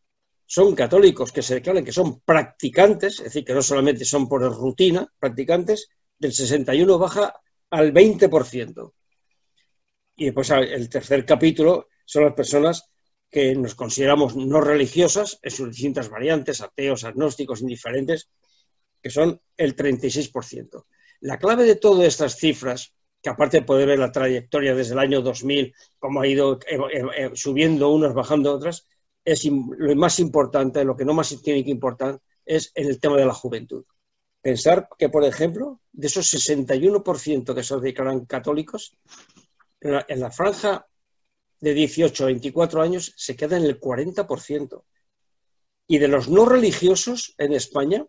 [0.45, 4.41] son católicos que se declaran que son practicantes, es decir, que no solamente son por
[4.41, 7.33] rutina practicantes, del 61 baja
[7.69, 8.93] al 20%.
[10.17, 12.89] Y después el tercer capítulo son las personas
[13.29, 18.29] que nos consideramos no religiosas en sus distintas variantes, ateos, agnósticos, indiferentes,
[19.01, 20.85] que son el 36%.
[21.21, 24.99] La clave de todas estas cifras que aparte de poder ver la trayectoria desde el
[24.99, 28.87] año 2000, cómo ha ido eh, eh, eh, subiendo unas, bajando otras,
[29.25, 33.17] es lo más importante, lo que no más tiene que importar es en el tema
[33.17, 33.83] de la juventud.
[34.41, 38.95] Pensar que, por ejemplo, de esos 61% que se declaran católicos,
[39.81, 40.87] en la, franja
[41.59, 44.83] de 18 a 24 años se queda en el 40%.
[45.87, 48.05] Y de los no religiosos en España,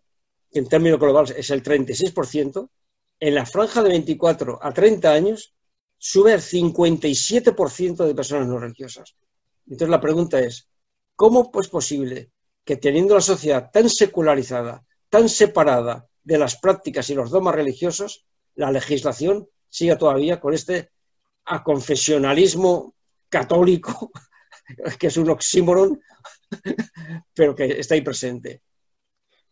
[0.51, 2.69] que en términos globales es el 36%,
[3.21, 5.53] en la franja de 24 a 30 años
[5.97, 9.15] sube al 57% de personas no religiosas.
[9.65, 10.69] Entonces la pregunta es,
[11.15, 12.31] ¿cómo es posible
[12.63, 18.25] que teniendo la sociedad tan secularizada, tan separada de las prácticas y los dogmas religiosos,
[18.55, 20.91] la legislación siga todavía con este
[21.49, 22.95] aconfesionalismo
[23.27, 24.11] católico,
[24.99, 26.01] que es un oxímoron,
[27.33, 28.61] pero que está ahí presente?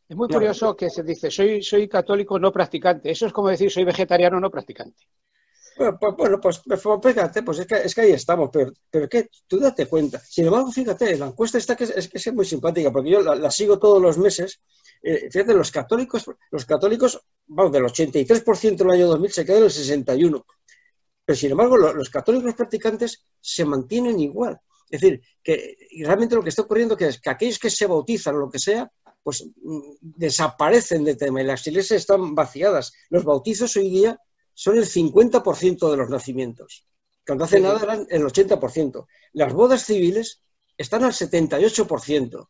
[0.08, 3.12] Es muy curioso que se dice, soy, soy católico no practicante.
[3.12, 5.04] Eso es como decir, soy vegetariano no practicante.
[5.78, 8.72] Bueno, pues, bueno, pues, pues, pues fíjate, pues es que, es que ahí estamos, pero,
[8.90, 10.20] pero que tú date cuenta.
[10.20, 13.52] Sin embargo, fíjate, la encuesta está que es, que es muy simpática, porque yo la,
[13.52, 14.62] sigo todos los meses.
[15.04, 19.66] Eh, fíjate, los católicos, los católicos, vamos, del 83% del año 2000 se quedan en
[19.66, 20.44] el 61%.
[21.28, 24.62] Pero sin embargo, los, católicos practicantes se mantienen igual.
[24.90, 25.76] Es decir, que
[26.06, 28.90] realmente lo que está ocurriendo es que aquellos que se bautizan o lo que sea,
[29.22, 32.94] pues mm, desaparecen de tema y las iglesias están vaciadas.
[33.10, 34.18] Los bautizos hoy día
[34.54, 36.86] son el 50% de los nacimientos.
[37.26, 39.06] Cuando hace nada eran el 80%.
[39.34, 40.44] Las bodas civiles
[40.78, 42.48] están al 78%.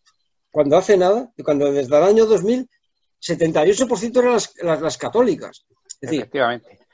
[0.51, 2.69] Cuando hace nada, cuando desde el año 2000,
[3.23, 5.65] 78% eran las, las, católicas.
[5.99, 6.29] Es decir,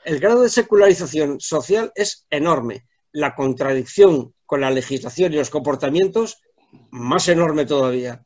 [0.04, 2.86] el grado de secularización social es enorme.
[3.12, 6.42] La contradicción con la legislación y los comportamientos,
[6.90, 8.24] más enorme todavía.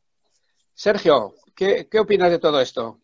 [0.73, 3.01] Sergio, ¿Qué, opinas de todo esto?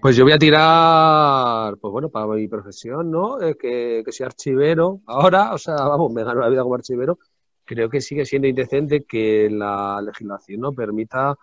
[0.00, 3.42] Pues yo voy a tirar, pues bueno, para mi profesión, ¿no?
[3.42, 7.18] Eh, que, que soy archivero ahora, o sea, vamos, me gano la vida como archivero.
[7.64, 11.34] Creo que sigue siendo indecente que la legislación no permita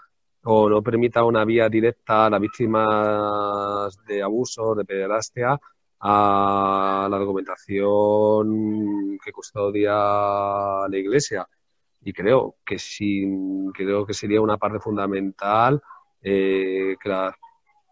[0.45, 5.59] o no permita una vía directa a las víctimas de abuso, de pederastia,
[5.99, 11.47] a la documentación que custodia la Iglesia
[12.05, 13.27] y creo que sí,
[13.73, 15.81] creo que sería una parte fundamental
[16.21, 17.33] eh, que las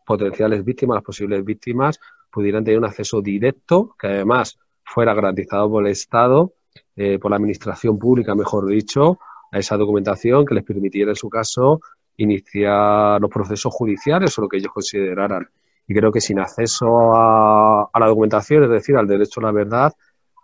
[0.06, 2.00] potenciales víctimas, las posibles víctimas,
[2.32, 6.54] pudieran tener un acceso directo, que además fuera garantizado por el Estado,
[6.96, 9.18] eh, por la administración pública, mejor dicho,
[9.52, 11.82] a esa documentación que les permitiera, en su caso,
[12.18, 15.50] iniciar los procesos judiciales o lo que ellos consideraran.
[15.88, 19.52] Y creo que sin acceso a, a la documentación, es decir, al derecho a la
[19.52, 19.94] verdad,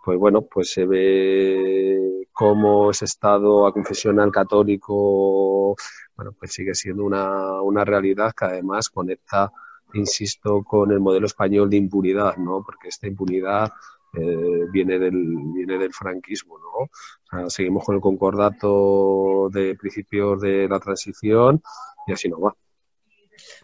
[0.04, 5.76] pues bueno, pues se ve cómo ese Estado aconfesional católico,
[6.16, 9.52] bueno, pues sigue siendo una, una realidad que además conecta,
[9.94, 12.62] insisto, con el modelo español de impunidad, ¿no?
[12.64, 13.70] Porque esta impunidad
[14.14, 15.12] eh, viene, del,
[15.54, 16.84] viene del franquismo, ¿no?
[16.84, 16.90] O
[17.30, 21.62] sea, seguimos con el concordato de principios de la transición
[22.06, 22.54] y así no va.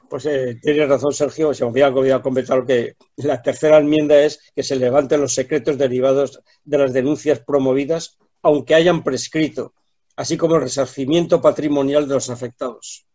[0.09, 4.53] Pues eh, tiene razón Sergio, se me había olvidado comentar que la tercera enmienda es
[4.55, 9.75] que se levanten los secretos derivados de las denuncias promovidas, aunque hayan prescrito,
[10.17, 13.07] así como el resarcimiento patrimonial de los afectados.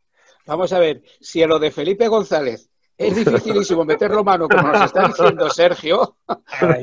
[0.45, 4.85] Vamos a ver, si a lo de Felipe González es dificilísimo meterlo mano, como nos
[4.85, 6.17] está diciendo Sergio,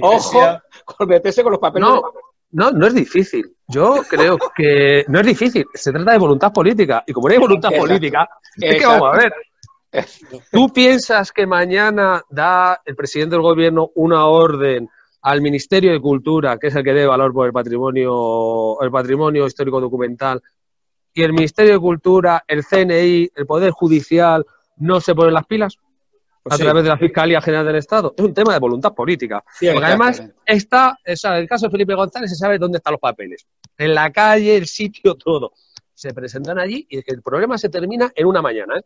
[0.01, 0.41] ojo
[0.85, 1.89] con meterse con los papeles.
[1.89, 2.03] No,
[2.51, 3.55] no, no es difícil.
[3.67, 5.67] Yo creo que no es difícil.
[5.75, 7.05] Se trata de voluntad política.
[7.07, 7.89] Y como no hay voluntad Exacto.
[7.89, 9.33] política, es que vamos a ver.
[10.53, 14.89] ¿Tú piensas que mañana da el presidente del gobierno una orden
[15.22, 19.47] al Ministerio de Cultura, que es el que debe valor por el patrimonio, el patrimonio
[19.47, 20.43] histórico documental,
[21.12, 24.45] y el Ministerio de Cultura, el CNI, el Poder Judicial,
[24.76, 25.76] no se ponen las pilas
[26.43, 26.62] Pues a sí.
[26.62, 28.14] través de la Fiscalía General del Estado?
[28.16, 29.43] Es un tema de voluntad política.
[29.59, 32.78] Sí, Porque además está, o sea, en el caso de Felipe González se sabe dónde
[32.78, 33.47] están los papeles.
[33.76, 35.53] En la calle, el sitio, todo.
[35.93, 38.76] Se presentan allí y el problema se termina en una mañana.
[38.78, 38.82] ¿eh?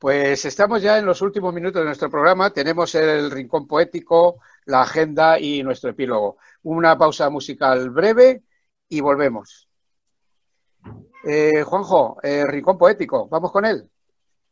[0.00, 2.50] Pues estamos ya en los últimos minutos de nuestro programa.
[2.54, 6.38] Tenemos el rincón poético, la agenda y nuestro epílogo.
[6.62, 8.42] Una pausa musical breve
[8.88, 9.68] y volvemos.
[11.28, 13.84] Eh, Juanjo, eh, rincón poético, vamos con él.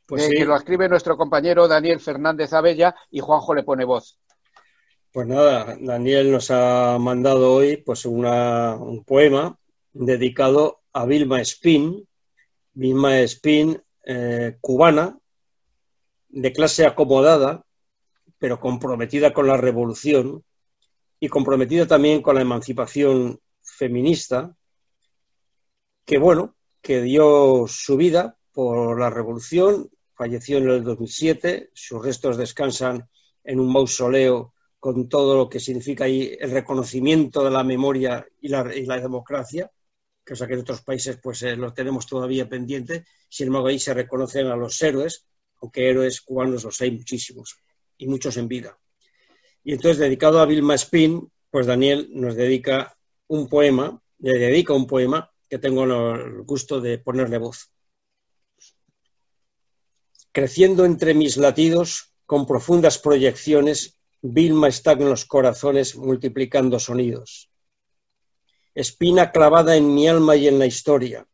[0.05, 0.37] Pues Eh, sí.
[0.37, 4.19] Que lo escribe nuestro compañero Daniel Fernández Abella y Juanjo le pone voz.
[5.11, 9.59] Pues nada, Daniel nos ha mandado hoy pues una- un poema
[9.95, 12.07] dedicado a Vilma Espín,
[12.75, 15.18] Vilma Espín, eh, cubana,
[16.29, 17.65] de clase acomodada,
[18.39, 20.45] pero comprometida con la revolución
[21.21, 24.55] y comprometida también con la emancipación feminista,
[26.05, 32.37] que bueno, que dio su vida por la revolución, falleció en el 2007, sus restos
[32.37, 33.09] descansan
[33.45, 38.49] en un mausoleo con todo lo que significa ahí el reconocimiento de la memoria y
[38.49, 39.71] la, y la democracia,
[40.27, 43.95] cosa que en otros países pues eh, lo tenemos todavía pendiente, sin embargo ahí se
[43.95, 45.28] reconocen a los héroes,
[45.61, 47.57] aunque héroes cubanos los hay muchísimos
[47.97, 48.79] y muchos en vida.
[49.65, 52.97] Y entonces dedicado a Vilma Spin, pues Daniel nos dedica
[53.27, 57.71] un poema, le dedica un poema que tengo el gusto de ponerle voz.
[60.33, 67.51] Creciendo entre mis latidos, con profundas proyecciones, Vilma está en los corazones multiplicando sonidos.
[68.75, 71.27] Espina clavada en mi alma y en la historia.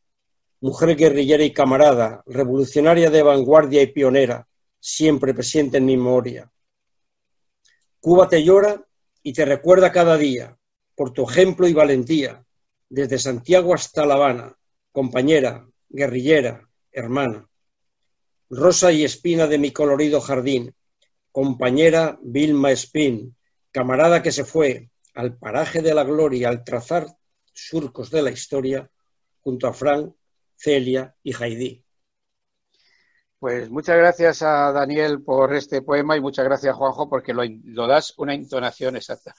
[0.64, 4.48] Mujer guerrillera y camarada, revolucionaria de vanguardia y pionera,
[4.80, 6.50] siempre presente en mi memoria.
[8.00, 8.82] Cuba te llora
[9.22, 10.56] y te recuerda cada día,
[10.94, 12.46] por tu ejemplo y valentía,
[12.88, 14.56] desde Santiago hasta La Habana,
[14.90, 17.46] compañera, guerrillera, hermana.
[18.48, 20.74] Rosa y espina de mi colorido jardín,
[21.30, 23.36] compañera Vilma Espín,
[23.70, 27.06] camarada que se fue al paraje de la gloria al trazar
[27.52, 28.90] surcos de la historia
[29.42, 30.14] junto a Frank,
[30.64, 31.84] Celia y Haidí.
[33.38, 37.86] Pues muchas gracias a Daniel por este poema y muchas gracias Juanjo porque lo, lo
[37.86, 39.34] das una entonación exacta.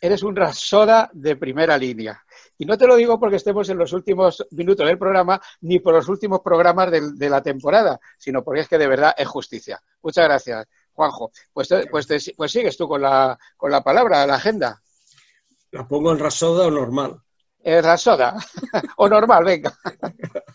[0.00, 2.22] Eres un rasoda de primera línea.
[2.56, 5.92] Y no te lo digo porque estemos en los últimos minutos del programa ni por
[5.94, 9.78] los últimos programas de, de la temporada, sino porque es que de verdad es justicia.
[10.02, 11.30] Muchas gracias, Juanjo.
[11.52, 14.80] Pues, te- pues, te- pues sigues tú con la, con la palabra, la agenda.
[15.72, 17.20] ¿La pongo en rasoda o normal?
[17.66, 18.34] Eh, rasoda.
[18.98, 19.72] o normal, venga.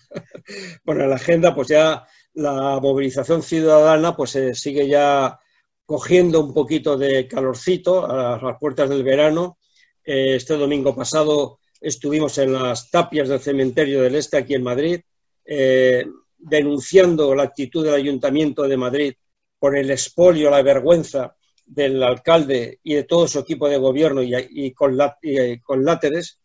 [0.83, 5.39] Bueno, en la agenda, pues ya la movilización ciudadana pues eh, sigue ya
[5.85, 9.59] cogiendo un poquito de calorcito a las puertas del verano.
[10.03, 15.01] Eh, este domingo pasado estuvimos en las tapias del cementerio del Este, aquí en Madrid,
[15.45, 16.03] eh,
[16.39, 19.13] denunciando la actitud del Ayuntamiento de Madrid
[19.59, 24.73] por el expolio, la vergüenza del alcalde y de todo su equipo de gobierno y,
[24.73, 26.38] con, la- y con láteres,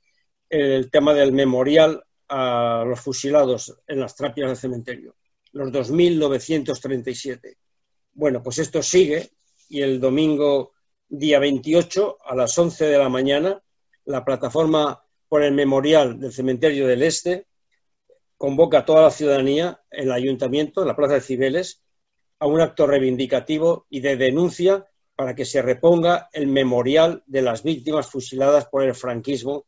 [0.55, 5.17] el tema del memorial a los fusilados en las tapias del cementerio,
[5.53, 7.57] los 2.937.
[8.13, 9.31] Bueno, pues esto sigue
[9.69, 10.73] y el domingo
[11.09, 13.61] día 28 a las 11 de la mañana
[14.05, 17.47] la plataforma por el memorial del cementerio del Este
[18.37, 21.83] convoca a toda la ciudadanía, el ayuntamiento, en la Plaza de Cibeles,
[22.39, 24.87] a un acto reivindicativo y de denuncia
[25.17, 29.67] para que se reponga el memorial de las víctimas fusiladas por el franquismo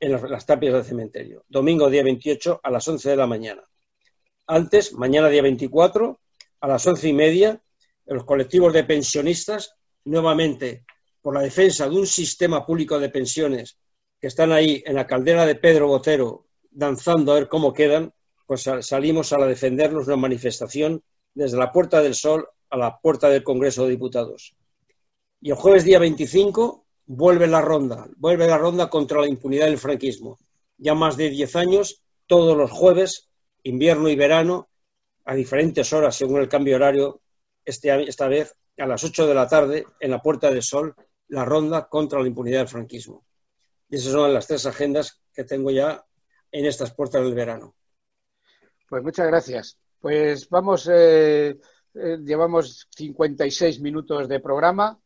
[0.00, 1.44] en las tapias del cementerio.
[1.48, 3.62] Domingo día 28 a las 11 de la mañana.
[4.46, 6.20] Antes, mañana día 24,
[6.60, 7.60] a las once y media,
[8.06, 9.74] los colectivos de pensionistas,
[10.04, 10.84] nuevamente
[11.20, 13.78] por la defensa de un sistema público de pensiones
[14.20, 18.12] que están ahí en la caldera de Pedro Botero danzando a ver cómo quedan,
[18.46, 21.02] pues salimos a defendernos una manifestación
[21.34, 24.54] desde la Puerta del Sol a la puerta del Congreso de Diputados.
[25.40, 29.78] Y el jueves día 25 vuelve la ronda, vuelve la ronda contra la impunidad del
[29.78, 30.38] franquismo.
[30.76, 33.28] Ya más de 10 años, todos los jueves,
[33.62, 34.68] invierno y verano,
[35.24, 37.20] a diferentes horas según el cambio horario,
[37.64, 40.94] este, esta vez a las 8 de la tarde en la Puerta del Sol,
[41.28, 43.24] la ronda contra la impunidad del franquismo.
[43.88, 46.04] Y esas son las tres agendas que tengo ya
[46.52, 47.74] en estas puertas del verano.
[48.88, 49.78] Pues muchas gracias.
[50.00, 51.58] Pues vamos, eh,
[51.94, 55.00] eh, llevamos 56 minutos de programa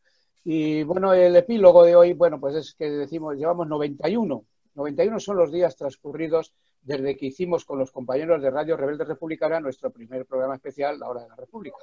[0.45, 4.45] y bueno, el epílogo de hoy, bueno, pues es que decimos, llevamos 91.
[4.75, 9.61] 91 son los días transcurridos desde que hicimos con los compañeros de Radio Rebelde Republicana
[9.61, 11.77] nuestro primer programa especial, La Hora de la República.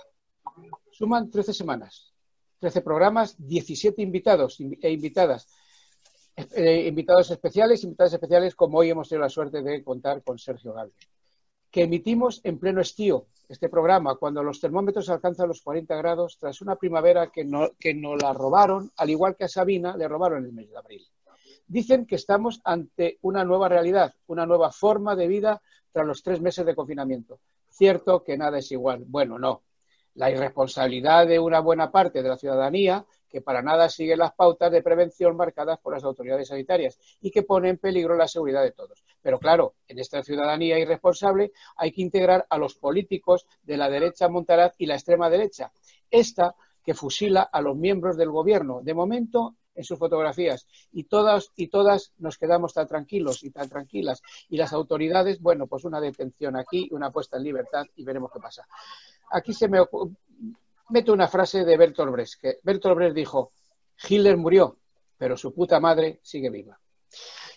[0.92, 2.14] Suman 13 semanas,
[2.60, 5.48] 13 programas, 17 invitados e invitadas.
[6.56, 10.72] Eh, invitados especiales, invitados especiales como hoy hemos tenido la suerte de contar con Sergio
[10.72, 11.17] Galvez
[11.72, 16.62] que emitimos en pleno estío este programa, cuando los termómetros alcanzan los 40 grados, tras
[16.62, 20.44] una primavera que, no, que nos la robaron, al igual que a Sabina, le robaron
[20.44, 21.08] el mes de abril.
[21.66, 25.62] Dicen que estamos ante una nueva realidad, una nueva forma de vida
[25.92, 27.40] tras los tres meses de confinamiento.
[27.70, 29.04] Cierto que nada es igual.
[29.06, 29.64] Bueno, no.
[30.16, 34.72] La irresponsabilidad de una buena parte de la ciudadanía que para nada sigue las pautas
[34.72, 38.72] de prevención marcadas por las autoridades sanitarias y que pone en peligro la seguridad de
[38.72, 39.04] todos.
[39.22, 44.30] Pero claro, en esta ciudadanía irresponsable hay que integrar a los políticos de la derecha
[44.30, 45.72] montaraz y la extrema derecha.
[46.10, 51.52] Esta que fusila a los miembros del gobierno, de momento en sus fotografías y todas
[51.56, 56.02] y todas nos quedamos tan tranquilos y tan tranquilas y las autoridades, bueno, pues una
[56.02, 58.68] detención aquí, una puesta en libertad y veremos qué pasa.
[59.32, 59.80] Aquí se me
[60.90, 63.52] meto una frase de Bertolt Brecht, Bertolt Brecht dijo,
[64.08, 64.78] Hitler murió,
[65.18, 66.80] pero su puta madre sigue viva.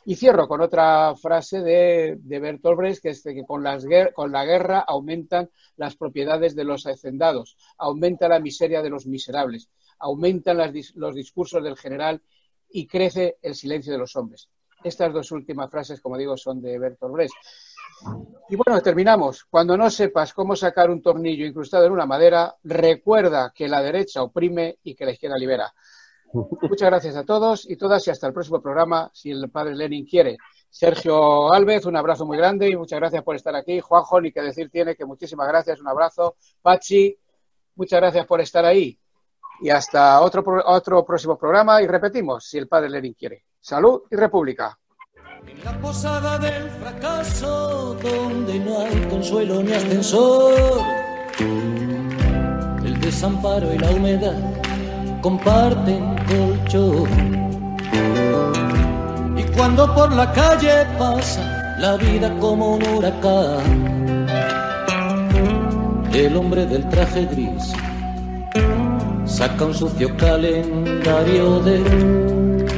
[0.05, 5.51] Y cierro con otra frase de, Bertolt Brecht, que es que con la guerra aumentan
[5.76, 9.68] las propiedades de los hacendados, aumenta la miseria de los miserables,
[9.99, 12.22] aumentan los discursos del general
[12.70, 14.49] y crece el silencio de los hombres.
[14.83, 17.35] Estas dos últimas frases, como digo, son de Bertolt Brecht.
[18.48, 19.44] Y bueno, terminamos.
[19.44, 24.22] Cuando no sepas cómo sacar un tornillo incrustado en una madera, recuerda que la derecha
[24.22, 25.72] oprime y que la izquierda libera.
[26.32, 30.07] Muchas gracias a todos y todas y hasta el próximo programa, si el padre Lenin
[30.07, 30.38] quiere.
[30.68, 33.80] Sergio Alves, un abrazo muy grande y muchas gracias por estar aquí.
[33.80, 36.36] Juanjo, ni que decir tiene que muchísimas gracias, un abrazo.
[36.62, 37.18] Pachi,
[37.74, 38.98] muchas gracias por estar ahí.
[39.61, 43.44] Y hasta otro, otro próximo programa y repetimos, si el padre Lenin quiere.
[43.61, 44.80] Salud y República.
[45.47, 50.82] En la posada del fracaso, donde no hay consuelo ni ascensor,
[52.84, 54.34] el desamparo y la humedad
[55.20, 57.09] comparten colchón.
[59.36, 64.26] Y cuando por la calle pasa la vida como un huracán,
[66.12, 67.72] el hombre del traje gris
[69.24, 71.78] saca un sucio calendario de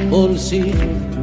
[0.09, 1.22] bolsillo